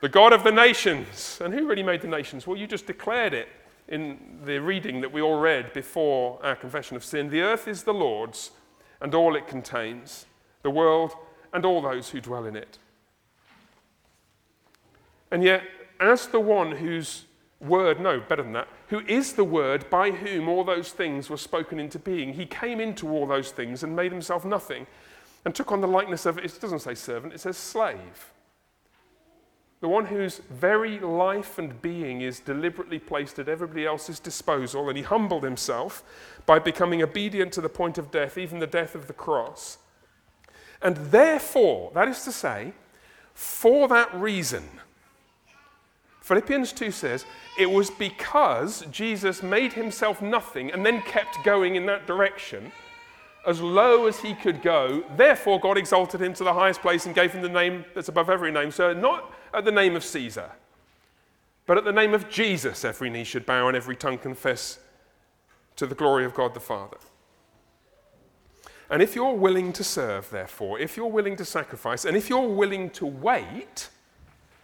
the 0.00 0.08
God 0.08 0.32
of 0.32 0.42
the 0.42 0.52
nations. 0.52 1.38
And 1.42 1.54
who 1.54 1.66
really 1.66 1.82
made 1.82 2.00
the 2.00 2.08
nations? 2.08 2.46
Well, 2.46 2.58
you 2.58 2.66
just 2.66 2.86
declared 2.86 3.32
it 3.32 3.48
in 3.88 4.18
the 4.44 4.60
reading 4.60 5.00
that 5.02 5.12
we 5.12 5.20
all 5.20 5.38
read 5.38 5.72
before 5.72 6.38
our 6.42 6.56
confession 6.56 6.96
of 6.96 7.04
sin. 7.04 7.30
The 7.30 7.42
earth 7.42 7.68
is 7.68 7.84
the 7.84 7.94
Lord's 7.94 8.50
and 9.00 9.14
all 9.14 9.36
it 9.36 9.46
contains, 9.46 10.26
the 10.62 10.70
world 10.70 11.12
and 11.52 11.64
all 11.64 11.82
those 11.82 12.10
who 12.10 12.20
dwell 12.20 12.46
in 12.46 12.56
it. 12.56 12.78
And 15.30 15.42
yet, 15.42 15.62
as 16.00 16.26
the 16.26 16.40
one 16.40 16.72
whose 16.72 17.24
word, 17.60 18.00
no, 18.00 18.20
better 18.20 18.42
than 18.42 18.52
that, 18.52 18.68
who 18.88 19.00
is 19.00 19.34
the 19.34 19.44
word 19.44 19.88
by 19.90 20.10
whom 20.10 20.48
all 20.48 20.64
those 20.64 20.90
things 20.90 21.28
were 21.28 21.36
spoken 21.36 21.78
into 21.78 21.98
being, 21.98 22.34
he 22.34 22.46
came 22.46 22.80
into 22.80 23.08
all 23.10 23.26
those 23.26 23.50
things 23.50 23.82
and 23.82 23.94
made 23.94 24.12
himself 24.12 24.44
nothing 24.44 24.86
and 25.44 25.54
took 25.54 25.72
on 25.72 25.80
the 25.80 25.88
likeness 25.88 26.24
of, 26.24 26.38
it 26.38 26.58
doesn't 26.60 26.80
say 26.80 26.94
servant, 26.94 27.34
it 27.34 27.40
says 27.40 27.56
slave 27.56 28.32
the 29.80 29.88
one 29.88 30.06
whose 30.06 30.38
very 30.50 30.98
life 30.98 31.58
and 31.58 31.80
being 31.82 32.20
is 32.20 32.40
deliberately 32.40 32.98
placed 32.98 33.38
at 33.38 33.48
everybody 33.48 33.84
else's 33.84 34.18
disposal, 34.18 34.88
and 34.88 34.96
he 34.96 35.04
humbled 35.04 35.44
himself 35.44 36.02
by 36.46 36.58
becoming 36.58 37.02
obedient 37.02 37.52
to 37.52 37.60
the 37.60 37.68
point 37.68 37.98
of 37.98 38.10
death, 38.10 38.38
even 38.38 38.58
the 38.58 38.66
death 38.66 38.94
of 38.94 39.06
the 39.06 39.12
cross. 39.12 39.78
And 40.80 40.96
therefore, 40.96 41.90
that 41.94 42.08
is 42.08 42.24
to 42.24 42.32
say, 42.32 42.72
for 43.34 43.88
that 43.88 44.14
reason, 44.14 44.64
Philippians 46.20 46.72
2 46.72 46.90
says, 46.90 47.26
it 47.58 47.70
was 47.70 47.90
because 47.90 48.86
Jesus 48.90 49.42
made 49.42 49.74
himself 49.74 50.22
nothing 50.22 50.72
and 50.72 50.84
then 50.84 51.02
kept 51.02 51.44
going 51.44 51.76
in 51.76 51.84
that 51.86 52.06
direction 52.06 52.72
as 53.46 53.60
low 53.60 54.06
as 54.06 54.20
he 54.20 54.34
could 54.34 54.62
go. 54.62 55.04
Therefore, 55.16 55.60
God 55.60 55.78
exalted 55.78 56.20
him 56.20 56.34
to 56.34 56.44
the 56.44 56.54
highest 56.54 56.80
place 56.80 57.06
and 57.06 57.14
gave 57.14 57.32
him 57.32 57.42
the 57.42 57.48
name 57.48 57.84
that's 57.94 58.08
above 58.08 58.30
every 58.30 58.50
name. 58.50 58.70
So, 58.70 58.92
not 58.92 59.32
at 59.52 59.64
the 59.64 59.72
name 59.72 59.96
of 59.96 60.04
Caesar, 60.04 60.50
but 61.66 61.78
at 61.78 61.84
the 61.84 61.92
name 61.92 62.14
of 62.14 62.28
Jesus, 62.28 62.84
every 62.84 63.10
knee 63.10 63.24
should 63.24 63.46
bow 63.46 63.68
and 63.68 63.76
every 63.76 63.96
tongue 63.96 64.18
confess 64.18 64.78
to 65.76 65.86
the 65.86 65.94
glory 65.94 66.24
of 66.24 66.34
God 66.34 66.54
the 66.54 66.60
Father. 66.60 66.98
And 68.90 69.02
if 69.02 69.14
you're 69.14 69.32
willing 69.32 69.72
to 69.72 69.84
serve, 69.84 70.28
therefore, 70.30 70.78
if 70.78 70.96
you're 70.96 71.06
willing 71.06 71.36
to 71.36 71.44
sacrifice, 71.44 72.04
and 72.04 72.16
if 72.16 72.28
you're 72.28 72.48
willing 72.48 72.90
to 72.90 73.06
wait, 73.06 73.88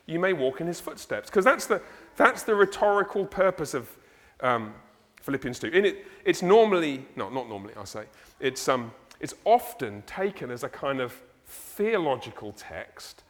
you 0.07 0.19
may 0.19 0.33
walk 0.33 0.61
in 0.61 0.67
his 0.67 0.81
footsteps. 0.81 1.31
Because 1.31 1.45
that's 1.45 1.67
the, 1.67 1.81
that's 2.17 2.43
the 2.43 2.55
rhetorical 2.55 3.25
purpose 3.25 3.73
of 3.75 3.89
um, 4.41 4.75
Philippians 5.21 5.59
2. 5.59 5.69
In 5.69 5.85
it, 5.85 6.07
it's 6.25 6.43
normally, 6.43 7.05
no, 7.17 7.29
not 7.29 7.49
normally, 7.49 7.75
I'll 7.77 7.87
say, 7.87 8.05
it's, 8.41 8.69
um, 8.69 8.93
it's 9.21 9.35
often 9.45 10.03
taken 10.03 10.51
as 10.51 10.65
a 10.65 10.69
kind 10.69 11.01
of 11.01 11.21
theological 11.47 12.53
text 12.53 13.23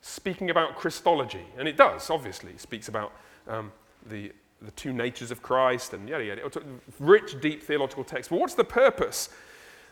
speaking 0.00 0.50
about 0.50 0.76
Christology. 0.76 1.44
And 1.56 1.68
it 1.68 1.76
does, 1.76 2.10
obviously. 2.10 2.52
It 2.52 2.60
speaks 2.60 2.88
about 2.88 3.12
um, 3.46 3.72
the, 4.08 4.32
the 4.62 4.70
two 4.72 4.92
natures 4.92 5.30
of 5.30 5.42
Christ 5.42 5.92
and 5.92 6.08
yada 6.08 6.24
yada. 6.24 6.50
Rich, 6.98 7.40
deep 7.40 7.62
theological 7.62 8.04
text. 8.04 8.30
But 8.30 8.40
what's 8.40 8.54
the 8.54 8.64
purpose? 8.64 9.30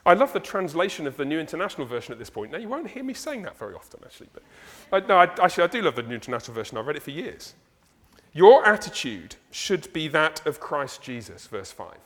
I 0.04 0.14
love 0.14 0.32
the 0.32 0.40
translation 0.40 1.09
of 1.09 1.16
the 1.16 1.24
New 1.24 1.40
International 1.40 1.85
Version 1.85 2.12
at 2.12 2.18
this 2.20 2.30
point. 2.30 2.52
Now, 2.52 2.59
you 2.59 2.68
won't 2.68 2.88
hear 2.88 3.02
me 3.02 3.12
saying 3.12 3.42
that 3.42 3.59
very 3.59 3.74
often, 3.74 4.00
actually. 4.04 4.28
But 4.32 5.04
uh, 5.04 5.06
no, 5.09 5.18
I, 5.18 5.24
actually, 5.44 5.64
I 5.64 5.66
do 5.66 5.82
love 5.82 5.96
the 5.96 6.04
New 6.04 6.14
International 6.14 6.54
Version. 6.54 6.78
I've 6.78 6.87
read 6.87 6.96
it 6.96 7.02
for 7.02 7.11
years. 7.11 7.54
Your 8.37 8.66
attitude 8.66 9.37
should 9.51 9.92
be 9.92 10.09
that 10.09 10.46
of 10.46 10.61
Christ 10.61 11.03
Jesus, 11.03 11.46
verse 11.46 11.72
5. 11.72 11.96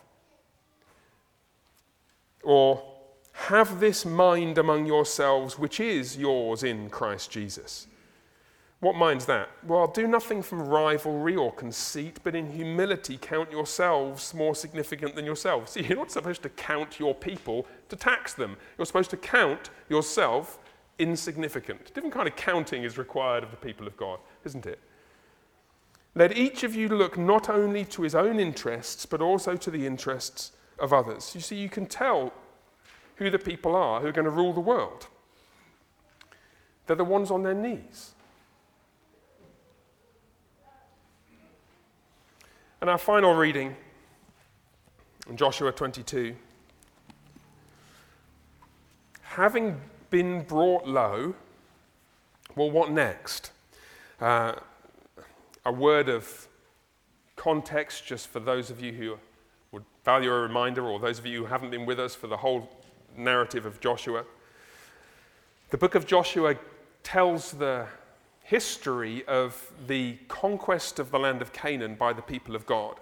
Or, 2.43 2.83
have 3.33 3.81
this 3.81 4.05
mind 4.05 4.57
among 4.59 4.87
yourselves, 4.87 5.59
which 5.59 5.81
is 5.81 6.17
yours 6.17 6.63
in 6.63 6.91
Christ 6.91 7.31
Jesus 7.31 7.87
what 8.81 8.97
mind's 8.97 9.27
that? 9.27 9.51
Well, 9.67 9.87
do 9.87 10.09
nothing 10.09 10.43
from 10.43 10.67
rivalry 10.67 11.37
or 11.37 11.53
conceit, 11.53 12.19
but 12.25 12.35
in 12.35 12.51
humility 12.51 13.19
count 13.21 13.53
yourselves 13.53 14.33
more 14.33 14.55
significant 14.55 15.15
than 15.15 15.27
yourselves. 15.27 15.73
See, 15.73 15.83
you're 15.89 15.99
not 15.99 16.11
supposed 16.11 16.43
to 16.43 16.49
count 16.49 16.99
your 16.99 17.15
people 17.15 17.67
to 17.91 17.97
tax 17.97 18.33
them. 18.33 18.57
You're 18.79 18.87
supposed 18.87 19.11
to 19.11 19.19
count 19.19 19.69
yourself 19.91 20.59
insignificant. 20.99 21.93
Different 21.95 22.15
kind 22.15 22.27
of 22.27 22.37
counting 22.37 22.83
is 22.83 22.97
required 22.97 23.45
of 23.45 23.51
the 23.51 23.57
people 23.59 23.87
of 23.87 23.97
God, 23.99 24.19
isn't 24.45 24.65
it? 24.65 24.79
Let 26.15 26.37
each 26.37 26.65
of 26.65 26.75
you 26.75 26.89
look 26.89 27.17
not 27.17 27.49
only 27.49 27.85
to 27.87 28.03
his 28.03 28.15
own 28.15 28.41
interests, 28.41 29.07
but 29.07 29.21
also 29.21 29.57
to 29.57 29.71
the 29.71 29.87
interests 29.87 30.53
of 30.79 30.93
others. 30.93 31.35
You 31.35 31.41
see, 31.41 31.57
you 31.57 31.69
can 31.69 31.87
tell 31.87 32.33
who 33.17 33.31
the 33.31 33.39
people 33.39 33.77
are 33.77 34.01
who 34.01 34.09
are 34.09 34.13
going 34.13 34.25
to 34.25 34.31
rule 34.31 34.53
the 34.53 34.61
world. 34.61 35.07
They're 36.87 36.97
the 36.97 37.05
ones 37.05 37.31
on 37.31 37.43
their 37.43 37.55
knees. 37.55 38.13
And 42.81 42.89
our 42.89 42.99
final 42.99 43.35
reading 43.35 43.77
in 45.29 45.37
Joshua 45.37 45.71
22 45.71 46.35
having 49.23 49.81
been 50.11 50.43
brought 50.43 50.87
low, 50.87 51.35
well, 52.57 52.71
what 52.71 52.91
next? 52.91 53.53
Uh, 54.21 54.55
a 55.65 55.73
word 55.73 56.09
of 56.09 56.49
context 57.37 58.07
just 58.07 58.29
for 58.29 58.41
those 58.41 58.71
of 58.71 58.81
you 58.81 58.93
who 58.93 59.19
would 59.73 59.85
value 60.05 60.31
a 60.33 60.41
reminder, 60.41 60.85
or 60.87 60.99
those 60.99 61.19
of 61.19 61.27
you 61.27 61.39
who 61.39 61.47
haven't 61.47 61.71
been 61.71 61.87
with 61.87 62.01
us 62.01 62.15
for 62.15 62.27
the 62.27 62.37
whole 62.37 62.69
narrative 63.17 63.67
of 63.67 63.81
Joshua. 63.81 64.25
The 65.71 65.79
book 65.79 65.95
of 65.95 66.07
Joshua 66.07 66.57
tells 67.03 67.53
the 67.53 67.87
history 68.43 69.25
of 69.27 69.73
the 69.87 70.19
conquest 70.29 70.99
of 70.99 71.11
the 71.11 71.19
land 71.19 71.41
of 71.41 71.53
Canaan 71.53 71.95
by 71.95 72.13
the 72.13 72.23
people 72.23 72.57
of 72.57 72.67
God 72.67 72.97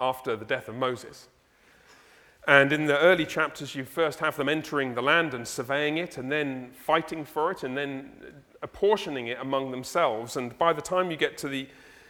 after 0.00 0.34
the 0.36 0.44
death 0.44 0.68
of 0.68 0.74
Moses. 0.74 1.28
And 2.46 2.72
in 2.72 2.86
the 2.86 2.98
early 2.98 3.24
chapters, 3.24 3.74
you 3.74 3.84
first 3.84 4.18
have 4.18 4.36
them 4.36 4.48
entering 4.48 4.94
the 4.94 5.02
land 5.02 5.32
and 5.32 5.48
surveying 5.48 5.96
it, 5.96 6.18
and 6.18 6.30
then 6.30 6.72
fighting 6.74 7.24
for 7.24 7.50
it, 7.50 7.62
and 7.62 7.76
then 7.76 8.10
apportioning 8.62 9.28
it 9.28 9.38
among 9.40 9.70
themselves. 9.70 10.36
And 10.36 10.56
by 10.58 10.72
the 10.72 10.82
time 10.82 11.10
you 11.10 11.16
get 11.16 11.38
to 11.38 11.48
the 11.48 11.66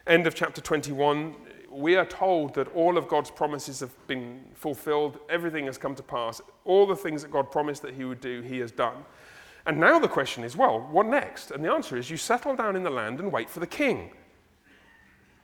end 0.06 0.26
of 0.26 0.34
chapter 0.34 0.60
21, 0.60 1.34
we 1.70 1.96
are 1.96 2.04
told 2.04 2.54
that 2.54 2.68
all 2.74 2.96
of 2.96 3.08
God's 3.08 3.30
promises 3.30 3.80
have 3.80 4.06
been 4.06 4.44
fulfilled, 4.54 5.18
everything 5.28 5.66
has 5.66 5.78
come 5.78 5.94
to 5.94 6.02
pass. 6.02 6.40
All 6.64 6.86
the 6.86 6.96
things 6.96 7.22
that 7.22 7.30
God 7.30 7.50
promised 7.50 7.82
that 7.82 7.94
He 7.94 8.04
would 8.04 8.20
do, 8.20 8.42
He 8.42 8.58
has 8.58 8.72
done. 8.72 9.04
And 9.66 9.78
now 9.78 9.98
the 9.98 10.08
question 10.08 10.44
is, 10.44 10.56
well, 10.56 10.86
what 10.90 11.06
next? 11.06 11.50
And 11.50 11.64
the 11.64 11.72
answer 11.72 11.96
is 11.96 12.10
you 12.10 12.16
settle 12.16 12.54
down 12.54 12.76
in 12.76 12.82
the 12.82 12.90
land 12.90 13.18
and 13.18 13.32
wait 13.32 13.48
for 13.48 13.60
the 13.60 13.66
king. 13.66 14.10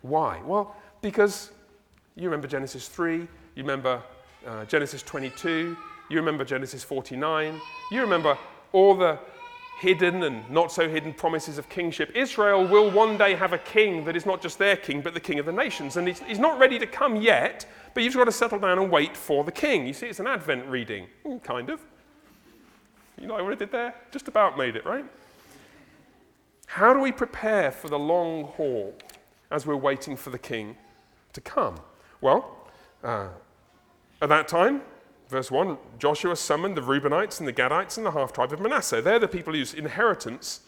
Why? 0.03 0.41
Well, 0.45 0.77
because 1.01 1.53
you 2.17 2.25
remember 2.25 2.47
Genesis 2.47 2.89
3, 2.89 3.19
you 3.19 3.29
remember 3.57 4.03
uh, 4.47 4.65
Genesis 4.65 5.03
22, 5.03 5.77
you 6.09 6.17
remember 6.17 6.45
Genesis 6.45 6.83
49, 6.83 7.61
you 7.91 8.01
remember 8.01 8.37
all 8.73 8.95
the 8.95 9.19
hidden 9.81 10.25
and 10.25 10.49
not 10.51 10.71
so 10.71 10.89
hidden 10.89 11.15
promises 11.15 11.57
of 11.57 11.69
kingship. 11.71 12.11
Israel 12.15 12.67
will 12.67 12.91
one 12.91 13.17
day 13.17 13.35
have 13.35 13.55
a 13.55 13.59
king 13.59 14.05
that 14.05 14.15
is 14.15 14.27
not 14.27 14.43
just 14.43 14.59
their 14.59 14.77
king, 14.77 15.01
but 15.01 15.15
the 15.15 15.21
king 15.21 15.39
of 15.39 15.47
the 15.47 15.53
nations. 15.53 15.97
And 15.97 16.07
he's, 16.07 16.21
he's 16.21 16.39
not 16.39 16.59
ready 16.59 16.79
to 16.79 16.87
come 16.87 17.17
yet, 17.17 17.67
but 17.95 18.03
you've 18.03 18.15
got 18.15 18.25
to 18.25 18.33
settle 18.33 18.59
down 18.59 18.79
and 18.79 18.91
wait 18.91 19.17
for 19.17 19.43
the 19.43 19.53
king. 19.53 19.87
You 19.87 19.95
see, 19.95 20.07
it's 20.07 20.21
an 20.21 20.27
Advent 20.27 20.67
reading, 20.67 21.07
mm, 21.25 21.43
kind 21.43 21.71
of. 21.71 21.81
You 23.19 23.27
know 23.27 23.43
what 23.43 23.53
I 23.53 23.55
did 23.55 23.73
there? 23.73 23.95
Just 24.11 24.29
about 24.29 24.59
made 24.59 24.77
it, 24.77 24.85
right? 24.85 25.05
How 26.67 26.93
do 26.93 27.01
we 27.01 27.11
prepare 27.11 27.73
for 27.73 27.89
the 27.89 27.99
long 27.99 28.45
haul 28.45 28.95
as 29.51 29.67
we're 29.67 29.77
waiting 29.77 30.15
for 30.15 30.29
the 30.29 30.39
king 30.39 30.77
to 31.33 31.41
come? 31.41 31.81
Well, 32.21 32.57
uh, 33.03 33.29
at 34.21 34.29
that 34.29 34.49
time, 34.49 34.83
verse 35.29 35.51
1, 35.51 35.79
Joshua 35.99 36.37
summoned 36.37 36.77
the 36.77 36.83
Reubenites 36.83 37.39
and 37.39 37.49
the 37.49 37.53
Gadites 37.53 37.97
and 37.97 38.05
the 38.05 38.11
half 38.11 38.33
tribe 38.33 38.53
of 38.53 38.61
Manasseh. 38.61 39.01
They're 39.01 39.19
the 39.19 39.29
people 39.29 39.55
whose 39.55 39.75
inheritance 39.75 40.61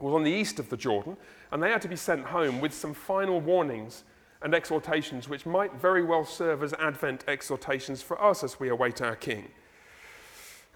was 0.00 0.14
on 0.14 0.22
the 0.22 0.30
east 0.30 0.58
of 0.58 0.68
the 0.68 0.76
Jordan, 0.76 1.16
and 1.50 1.62
they 1.62 1.70
had 1.70 1.82
to 1.82 1.88
be 1.88 1.96
sent 1.96 2.26
home 2.26 2.60
with 2.60 2.72
some 2.72 2.94
final 2.94 3.40
warnings 3.40 4.04
and 4.42 4.54
exhortations, 4.54 5.28
which 5.28 5.46
might 5.46 5.74
very 5.74 6.02
well 6.02 6.24
serve 6.24 6.62
as 6.62 6.72
Advent 6.74 7.24
exhortations 7.26 8.02
for 8.02 8.22
us 8.22 8.44
as 8.44 8.60
we 8.60 8.68
await 8.68 9.00
our 9.00 9.16
king. 9.16 9.48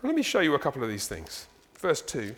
Let 0.02 0.14
me 0.14 0.22
show 0.22 0.40
you 0.40 0.54
a 0.54 0.58
couple 0.58 0.82
of 0.82 0.88
these 0.88 1.08
things. 1.08 1.46
Verse 1.78 2.02
2 2.02 2.34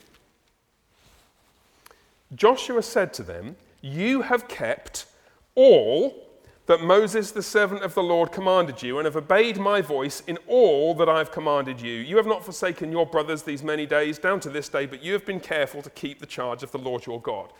Joshua 2.35 2.83
said 2.83 3.12
to 3.14 3.23
them, 3.23 3.57
You 3.81 4.23
have 4.23 4.49
kept 4.49 5.07
all 5.55 6.30
that 6.70 6.80
Moses, 6.80 7.33
the 7.33 7.42
servant 7.42 7.83
of 7.83 7.94
the 7.94 8.02
Lord, 8.02 8.30
commanded 8.30 8.80
you, 8.80 8.98
and 8.98 9.04
have 9.04 9.16
obeyed 9.16 9.59
my 9.59 9.80
voice 9.80 10.22
in 10.28 10.38
all 10.46 10.94
that 10.94 11.09
I 11.09 11.18
have 11.18 11.33
commanded 11.33 11.80
you. 11.80 11.94
You 11.94 12.16
have 12.16 12.28
not 12.28 12.44
forsaken 12.44 12.92
your 12.92 13.04
brothers 13.04 13.42
these 13.42 13.64
many 13.64 13.87
days, 13.87 14.20
down 14.20 14.38
to 14.38 14.50
this 14.50 14.68
day, 14.68 14.87
but 14.87 15.02
you 15.02 15.12
have 15.14 15.26
been 15.26 15.40
careful 15.40 15.83
to 15.83 15.90
keep 15.90 16.20
the 16.20 16.26
charge 16.26 16.62
of 16.62 16.70
the 16.70 16.78
Lord 16.78 17.06
your 17.06 17.20
God. 17.20 17.52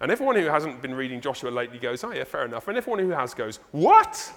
And 0.00 0.10
everyone 0.10 0.34
who 0.34 0.46
hasn't 0.46 0.82
been 0.82 0.96
reading 0.96 1.20
Joshua 1.20 1.50
lately 1.50 1.78
goes, 1.78 2.02
Oh, 2.02 2.10
yeah, 2.10 2.24
fair 2.24 2.46
enough. 2.46 2.66
And 2.66 2.76
everyone 2.76 2.98
who 2.98 3.10
has 3.10 3.32
goes, 3.32 3.60
What? 3.70 4.32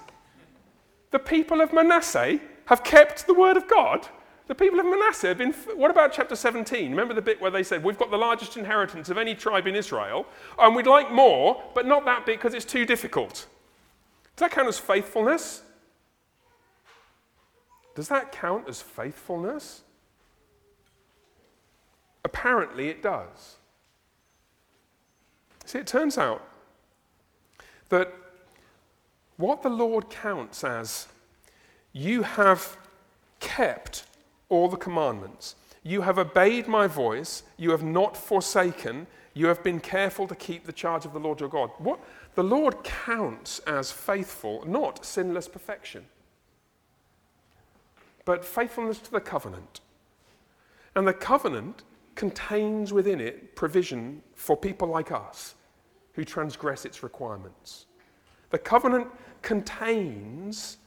The 1.09 1.17
people 1.17 1.59
of 1.59 1.73
Manasseh 1.73 2.39
have 2.65 2.83
kept 2.83 3.25
the 3.25 3.33
word 3.33 3.57
of 3.57 3.67
God? 3.67 4.07
The 4.45 4.53
people 4.53 4.79
of 4.79 4.85
Manasseh 4.85 5.29
have 5.29 5.39
been. 5.39 5.53
What 5.75 5.89
about 5.89 6.13
chapter 6.13 6.35
17? 6.35 6.91
Remember 6.91 7.15
the 7.15 7.23
bit 7.23 7.41
where 7.41 7.49
they 7.49 7.63
said, 7.63 7.83
We've 7.83 7.97
got 7.97 8.11
the 8.11 8.17
largest 8.17 8.55
inheritance 8.55 9.09
of 9.09 9.17
any 9.17 9.33
tribe 9.33 9.65
in 9.65 9.73
Israel, 9.73 10.27
and 10.59 10.75
we'd 10.75 10.85
like 10.85 11.11
more, 11.11 11.63
but 11.73 11.87
not 11.87 12.05
that 12.05 12.27
bit 12.27 12.37
because 12.37 12.53
it's 12.53 12.65
too 12.65 12.85
difficult. 12.85 13.47
Does 14.35 14.49
that 14.49 14.51
count 14.51 14.67
as 14.67 14.79
faithfulness? 14.79 15.63
Does 17.95 18.07
that 18.07 18.31
count 18.31 18.67
as 18.67 18.81
faithfulness? 18.81 19.81
Apparently 22.23 22.89
it 22.89 23.01
does. 23.01 23.57
See, 25.65 25.79
it 25.79 25.87
turns 25.87 26.17
out 26.17 26.47
that 27.89 28.13
what 29.37 29.63
the 29.63 29.69
Lord 29.69 30.09
counts 30.09 30.63
as 30.63 31.07
you 31.93 32.23
have 32.23 32.77
kept 33.39 34.05
all 34.49 34.69
the 34.69 34.77
commandments. 34.77 35.55
You 35.83 36.01
have 36.01 36.17
obeyed 36.17 36.67
my 36.67 36.87
voice, 36.87 37.43
you 37.57 37.71
have 37.71 37.83
not 37.83 38.15
forsaken, 38.15 39.07
you 39.33 39.47
have 39.47 39.63
been 39.63 39.79
careful 39.79 40.27
to 40.27 40.35
keep 40.35 40.65
the 40.65 40.73
charge 40.73 41.05
of 41.05 41.13
the 41.13 41.19
Lord 41.19 41.39
your 41.39 41.49
God. 41.49 41.71
What 41.79 41.99
the 42.35 42.43
Lord 42.43 42.83
counts 42.83 43.59
as 43.59 43.91
faithful, 43.91 44.63
not 44.65 45.05
sinless 45.05 45.47
perfection, 45.47 46.05
but 48.25 48.45
faithfulness 48.45 48.99
to 48.99 49.11
the 49.11 49.19
covenant. 49.19 49.81
And 50.95 51.07
the 51.07 51.13
covenant 51.13 51.83
contains 52.15 52.93
within 52.93 53.19
it 53.19 53.55
provision 53.55 54.21
for 54.35 54.55
people 54.55 54.87
like 54.87 55.11
us 55.11 55.55
who 56.13 56.23
transgress 56.23 56.85
its 56.85 57.03
requirements. 57.03 57.85
The 58.49 58.59
covenant 58.59 59.07
contains 59.41 60.77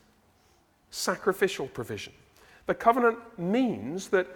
sacrificial 0.91 1.67
provision. 1.67 2.13
The 2.67 2.75
covenant 2.75 3.19
means 3.39 4.09
that 4.09 4.29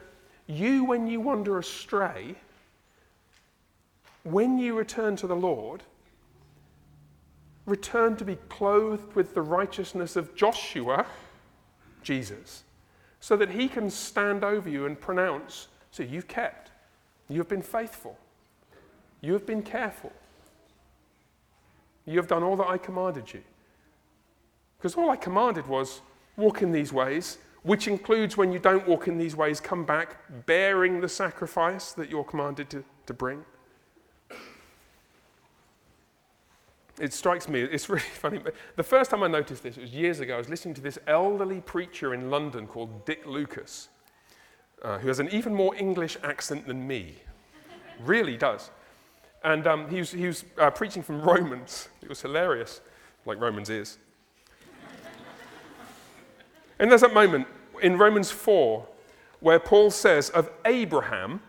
you, 0.47 0.85
when 0.85 1.07
you 1.07 1.21
wander 1.21 1.59
astray, 1.59 2.35
when 4.25 4.59
you 4.59 4.77
return 4.77 5.15
to 5.17 5.27
the 5.27 5.37
Lord, 5.37 5.83
return 7.69 8.17
to 8.17 8.25
be 8.25 8.37
clothed 8.49 9.15
with 9.15 9.35
the 9.35 9.43
righteousness 9.43 10.17
of 10.17 10.35
Joshua, 10.35 11.07
Jesus, 12.03 12.65
so 13.21 13.37
that 13.37 13.51
he 13.51 13.69
can 13.69 13.91
stand 13.91 14.43
over 14.43 14.69
you 14.69 14.87
and 14.87 14.99
pronounce, 14.99 15.69
so 15.91 16.03
you've 16.03 16.29
kept, 16.29 16.71
you 17.29 17.39
have 17.39 17.49
been 17.49 17.63
faithful, 17.63 18.17
you 19.21 19.35
have 19.35 19.47
been 19.47 19.63
careful, 19.63 20.13
you 22.07 22.17
have 22.17 22.29
done 22.29 22.43
all 22.43 22.57
that 22.57 22.69
I 22.69 22.79
commanded 22.79 23.33
you. 23.33 23.43
Because 24.79 24.95
all 24.95 25.11
I 25.11 25.17
commanded 25.17 25.67
was 25.67 26.01
walk 26.37 26.63
in 26.63 26.73
these 26.73 26.93
ways, 26.93 27.39
which 27.65 27.89
includes 27.89 28.37
when 28.37 28.53
you 28.53 28.59
don't 28.59 28.87
walk 28.89 29.09
in 29.09 29.19
these 29.19 29.37
ways, 29.37 29.61
come 29.61 29.85
back 29.85 30.17
bearing 30.47 31.01
the 31.01 31.09
sacrifice 31.09 31.93
that 31.93 32.09
you're 32.09 32.25
commanded 32.25 32.71
to, 32.71 32.85
to 33.07 33.13
bring. 33.13 33.45
It 37.01 37.13
strikes 37.13 37.49
me, 37.49 37.61
it's 37.63 37.89
really 37.89 38.01
funny. 38.15 38.41
The 38.77 38.83
first 38.83 39.11
time 39.11 39.23
I 39.23 39.29
noticed 39.29 39.63
this, 39.63 39.77
it 39.77 39.83
was 39.83 39.93
years 39.93 40.21
ago. 40.21 40.35
I 40.35 40.39
was 40.39 40.49
listening 40.49 40.75
to 40.75 40.81
this 40.81 40.99
elderly 41.07 41.61
preacher 41.61 42.15
in 42.15 42.31
London 42.31 42.67
called 42.67 43.05
Dick 43.05 43.25
Lucas, 43.27 43.89
uh, 44.83 44.99
who 44.99 45.09
has 45.09 45.19
an 45.21 45.29
even 45.31 45.55
more 45.55 45.75
English 45.77 46.17
accent 46.23 46.67
than 46.67 46.87
me. 46.87 47.17
really 48.01 48.37
does. 48.37 48.71
And 49.45 49.67
um, 49.67 49.89
he 49.89 49.99
was, 49.99 50.11
he 50.11 50.27
was 50.27 50.45
uh, 50.59 50.71
preaching 50.71 51.03
from 51.03 51.23
Romans. 51.23 51.89
It 52.03 52.09
was 52.09 52.21
hilarious, 52.21 52.81
like 53.27 53.41
Romans 53.41 53.71
is. 53.71 53.99
and 56.79 56.91
there's 56.91 57.03
that 57.03 57.15
moment 57.15 57.47
in 57.83 57.97
Romans 57.97 58.31
4 58.31 58.87
where 59.41 59.61
Paul 59.61 59.91
says 59.91 60.31
of 60.31 60.51
Abraham, 60.65 61.41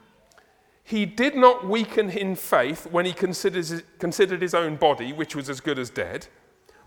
he 0.90 1.06
did 1.06 1.36
not 1.36 1.68
weaken 1.68 2.10
in 2.10 2.36
faith 2.36 2.88
when 2.90 3.06
he 3.06 3.14
considered 3.14 4.42
his 4.42 4.54
own 4.56 4.76
body, 4.76 5.14
which 5.14 5.36
was 5.36 5.48
as 5.48 5.62
good 5.62 5.78
as 5.78 5.92
dead, 5.92 6.26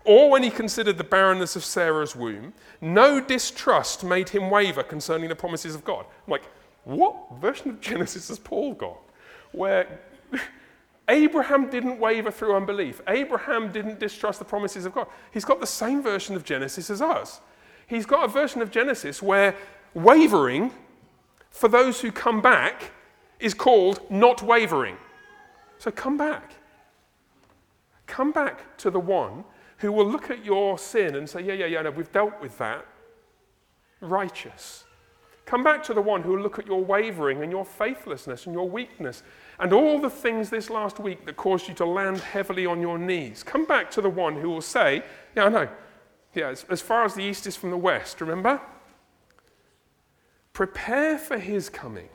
or 0.03 0.29
when 0.29 0.43
he 0.43 0.49
considered 0.49 0.97
the 0.97 1.05
barrenness 1.05 1.55
of 1.55 1.63
Sarah's 1.63 2.13
womb. 2.13 2.51
No 2.81 3.21
distrust 3.21 4.03
made 4.03 4.27
him 4.27 4.49
waver 4.49 4.83
concerning 4.83 5.29
the 5.29 5.37
promises 5.37 5.73
of 5.73 5.85
God. 5.85 6.05
I'm 6.27 6.31
like, 6.31 6.43
what 6.83 7.15
version 7.39 7.69
of 7.69 7.79
Genesis 7.79 8.27
has 8.27 8.39
Paul 8.39 8.73
got? 8.73 8.97
Where 9.53 10.01
Abraham 11.07 11.69
didn't 11.69 11.97
waver 11.97 12.29
through 12.29 12.57
unbelief. 12.57 12.99
Abraham 13.07 13.71
didn't 13.71 14.01
distrust 14.01 14.37
the 14.37 14.43
promises 14.43 14.85
of 14.85 14.93
God. 14.93 15.07
He's 15.31 15.45
got 15.45 15.61
the 15.61 15.65
same 15.65 16.03
version 16.03 16.35
of 16.35 16.43
Genesis 16.43 16.89
as 16.89 17.01
us. 17.01 17.39
He's 17.87 18.05
got 18.05 18.25
a 18.25 18.27
version 18.27 18.61
of 18.61 18.69
Genesis 18.69 19.21
where 19.21 19.55
wavering, 19.93 20.73
for 21.49 21.69
those 21.69 22.01
who 22.01 22.11
come 22.11 22.41
back, 22.41 22.91
is 23.43 23.53
called 23.53 23.99
not 24.09 24.41
wavering. 24.41 24.95
So 25.77 25.91
come 25.91 26.17
back. 26.17 26.53
Come 28.07 28.31
back 28.31 28.77
to 28.77 28.89
the 28.89 29.01
one 29.01 29.43
who 29.77 29.91
will 29.91 30.09
look 30.09 30.31
at 30.31 30.45
your 30.45 30.77
sin 30.77 31.15
and 31.15 31.29
say, 31.29 31.41
Yeah, 31.41 31.53
yeah, 31.53 31.65
yeah, 31.65 31.81
no, 31.81 31.91
we've 31.91 32.11
dealt 32.11 32.41
with 32.41 32.57
that. 32.57 32.85
Righteous. 33.99 34.85
Come 35.45 35.61
back 35.61 35.83
to 35.83 35.93
the 35.93 36.01
one 36.01 36.23
who 36.23 36.31
will 36.31 36.41
look 36.41 36.57
at 36.57 36.65
your 36.65 36.81
wavering 36.81 37.43
and 37.43 37.51
your 37.51 37.65
faithlessness 37.65 38.45
and 38.45 38.55
your 38.55 38.69
weakness 38.69 39.23
and 39.59 39.73
all 39.73 39.99
the 39.99 40.09
things 40.09 40.49
this 40.49 40.69
last 40.69 40.99
week 40.99 41.25
that 41.25 41.35
caused 41.35 41.67
you 41.67 41.73
to 41.73 41.85
land 41.85 42.19
heavily 42.19 42.65
on 42.65 42.79
your 42.79 42.97
knees. 42.97 43.43
Come 43.43 43.65
back 43.65 43.91
to 43.91 44.01
the 44.01 44.09
one 44.09 44.35
who 44.35 44.49
will 44.49 44.61
say, 44.61 45.03
Yeah, 45.35 45.45
I 45.45 45.49
know. 45.49 45.69
Yeah, 46.33 46.47
as, 46.47 46.65
as 46.69 46.81
far 46.81 47.03
as 47.03 47.13
the 47.13 47.23
east 47.23 47.45
is 47.45 47.57
from 47.57 47.71
the 47.71 47.77
west, 47.77 48.21
remember? 48.21 48.61
Prepare 50.53 51.17
for 51.17 51.37
his 51.37 51.69
coming 51.69 52.07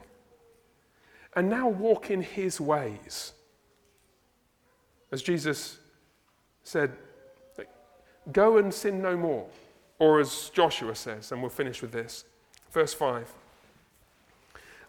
and 1.34 1.48
now 1.48 1.68
walk 1.68 2.10
in 2.10 2.22
his 2.22 2.60
ways. 2.60 3.32
As 5.10 5.22
Jesus 5.22 5.78
said, 6.64 6.92
go 8.32 8.58
and 8.58 8.72
sin 8.72 9.00
no 9.00 9.16
more. 9.16 9.46
Or 9.98 10.20
as 10.20 10.50
Joshua 10.50 10.94
says, 10.94 11.32
and 11.32 11.40
we'll 11.40 11.50
finish 11.50 11.82
with 11.82 11.92
this. 11.92 12.24
Verse 12.70 12.94
5 12.94 13.32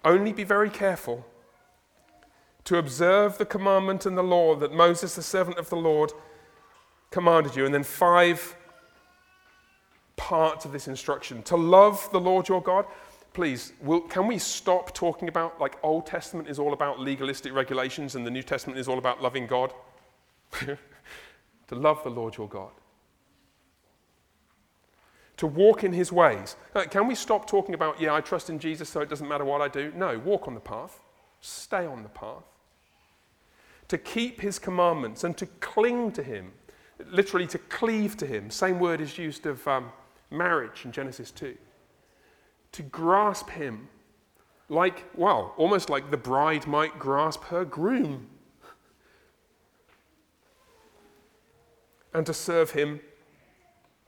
Only 0.06 0.34
be 0.34 0.44
very 0.44 0.70
careful 0.70 1.26
to 2.66 2.78
observe 2.78 3.38
the 3.38 3.46
commandment 3.46 4.06
and 4.06 4.18
the 4.18 4.24
law 4.24 4.56
that 4.56 4.72
Moses, 4.72 5.16
the 5.16 5.24
servant 5.24 5.58
of 5.58 5.70
the 5.70 5.76
Lord, 5.76 6.12
commanded 7.10 7.56
you. 7.56 7.66
And 7.66 7.74
then 7.74 7.84
five 7.84 8.56
parts 10.16 10.66
of 10.66 10.72
this 10.72 10.88
instruction 10.88 11.42
to 11.44 11.56
love 11.56 12.08
the 12.12 12.20
Lord 12.20 12.50
your 12.50 12.62
God 12.62 12.86
please, 13.34 13.74
will, 13.82 14.02
can 14.02 14.28
we 14.28 14.38
stop 14.38 14.94
talking 14.94 15.28
about 15.28 15.60
like 15.60 15.78
Old 15.84 16.06
Testament 16.06 16.50
is 16.50 16.60
all 16.60 16.74
about 16.74 17.00
legalistic 17.00 17.54
regulations 17.54 18.16
and 18.16 18.26
the 18.26 18.32
New 18.32 18.44
Testament 18.44 18.80
is 18.80 18.88
all 18.88 18.98
about 18.98 19.22
loving 19.22 19.48
God? 19.48 19.74
to 20.52 20.78
love 21.76 22.04
the 22.04 22.10
Lord 22.10 22.38
your 22.38 22.48
God. 22.48 22.72
To 25.38 25.48
walk 25.48 25.84
in 25.84 25.94
his 25.94 26.12
ways. 26.12 26.56
Can 26.90 27.08
we 27.08 27.16
stop 27.16 27.48
talking 27.48 27.74
about, 27.74 28.02
yeah, 28.02 28.14
I 28.14 28.22
trust 28.22 28.50
in 28.50 28.60
Jesus 28.60 28.90
so 28.90 29.00
it 29.02 29.10
doesn't 29.10 29.28
matter 29.28 29.46
what 29.46 29.62
I 29.62 29.68
do? 29.68 29.94
No, 29.96 30.20
walk 30.20 30.48
on 30.48 30.54
the 30.54 30.60
path. 30.60 31.00
Stay 31.40 31.86
on 31.86 32.04
the 32.04 32.10
path. 32.10 32.44
To 33.88 33.98
keep 33.98 34.42
his 34.42 34.60
commandments 34.60 35.24
and 35.24 35.38
to 35.38 35.46
cling 35.46 36.12
to 36.14 36.24
him. 36.24 36.52
Literally, 37.10 37.48
to 37.48 37.58
cleave 37.58 38.18
to 38.18 38.26
him. 38.26 38.52
Same 38.52 38.80
word 38.80 39.00
is 39.00 39.18
used 39.18 39.46
of 39.46 39.66
um, 39.66 39.92
marriage 40.30 40.84
in 40.84 40.92
Genesis 40.92 41.32
2 41.32 41.56
to 42.72 42.84
grasp 42.84 43.50
him 43.50 43.88
like, 44.70 45.06
well, 45.16 45.54
almost 45.58 45.90
like 45.90 46.12
the 46.12 46.18
bride 46.18 46.68
might 46.68 47.00
grasp 47.00 47.44
her 47.46 47.66
groom. 47.66 48.28
And 52.14 52.26
to 52.26 52.34
serve 52.34 52.72
him, 52.72 53.02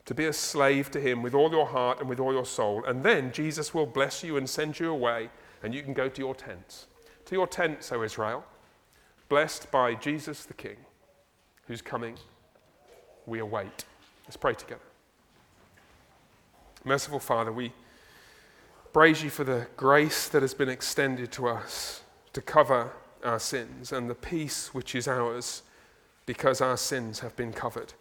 to 0.05 0.13
be 0.13 0.25
a 0.25 0.33
slave 0.33 0.89
to 0.91 0.99
him 0.99 1.21
with 1.21 1.33
all 1.33 1.51
your 1.51 1.67
heart 1.67 1.99
and 1.99 2.09
with 2.09 2.19
all 2.19 2.33
your 2.33 2.45
soul. 2.45 2.83
And 2.85 3.03
then 3.03 3.31
Jesus 3.31 3.73
will 3.73 3.85
bless 3.85 4.23
you 4.23 4.37
and 4.37 4.49
send 4.49 4.79
you 4.79 4.91
away, 4.91 5.29
and 5.63 5.73
you 5.73 5.83
can 5.83 5.93
go 5.93 6.09
to 6.09 6.21
your 6.21 6.35
tents. 6.35 6.87
To 7.25 7.35
your 7.35 7.47
tents, 7.47 7.91
O 7.91 8.01
Israel, 8.03 8.43
blessed 9.29 9.71
by 9.71 9.93
Jesus 9.95 10.45
the 10.45 10.53
King, 10.53 10.77
who's 11.67 11.81
coming. 11.81 12.17
We 13.25 13.39
await. 13.39 13.85
Let's 14.25 14.37
pray 14.37 14.55
together. 14.55 14.81
Merciful 16.83 17.19
Father, 17.19 17.51
we 17.51 17.71
praise 18.93 19.23
you 19.23 19.29
for 19.29 19.43
the 19.43 19.67
grace 19.77 20.27
that 20.29 20.41
has 20.41 20.53
been 20.53 20.69
extended 20.69 21.31
to 21.31 21.47
us 21.47 22.03
to 22.33 22.41
cover 22.41 22.91
our 23.23 23.39
sins 23.39 23.91
and 23.91 24.09
the 24.09 24.15
peace 24.15 24.73
which 24.73 24.95
is 24.95 25.07
ours 25.07 25.63
because 26.25 26.61
our 26.61 26.77
sins 26.77 27.19
have 27.19 27.35
been 27.35 27.53
covered. 27.53 27.93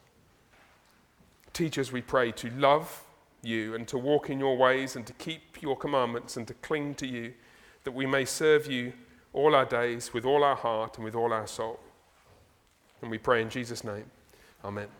Teach 1.52 1.78
us, 1.78 1.92
we 1.92 2.00
pray, 2.00 2.32
to 2.32 2.50
love 2.50 3.04
you 3.42 3.74
and 3.74 3.86
to 3.88 3.98
walk 3.98 4.30
in 4.30 4.38
your 4.38 4.56
ways 4.56 4.96
and 4.96 5.06
to 5.06 5.12
keep 5.14 5.62
your 5.62 5.76
commandments 5.76 6.36
and 6.36 6.46
to 6.46 6.54
cling 6.54 6.94
to 6.94 7.06
you, 7.06 7.32
that 7.84 7.92
we 7.92 8.06
may 8.06 8.24
serve 8.24 8.70
you 8.70 8.92
all 9.32 9.54
our 9.54 9.64
days 9.64 10.12
with 10.12 10.24
all 10.24 10.44
our 10.44 10.56
heart 10.56 10.96
and 10.96 11.04
with 11.04 11.14
all 11.14 11.32
our 11.32 11.46
soul. 11.46 11.80
And 13.02 13.10
we 13.10 13.18
pray 13.18 13.42
in 13.42 13.48
Jesus' 13.48 13.84
name. 13.84 14.10
Amen. 14.64 14.99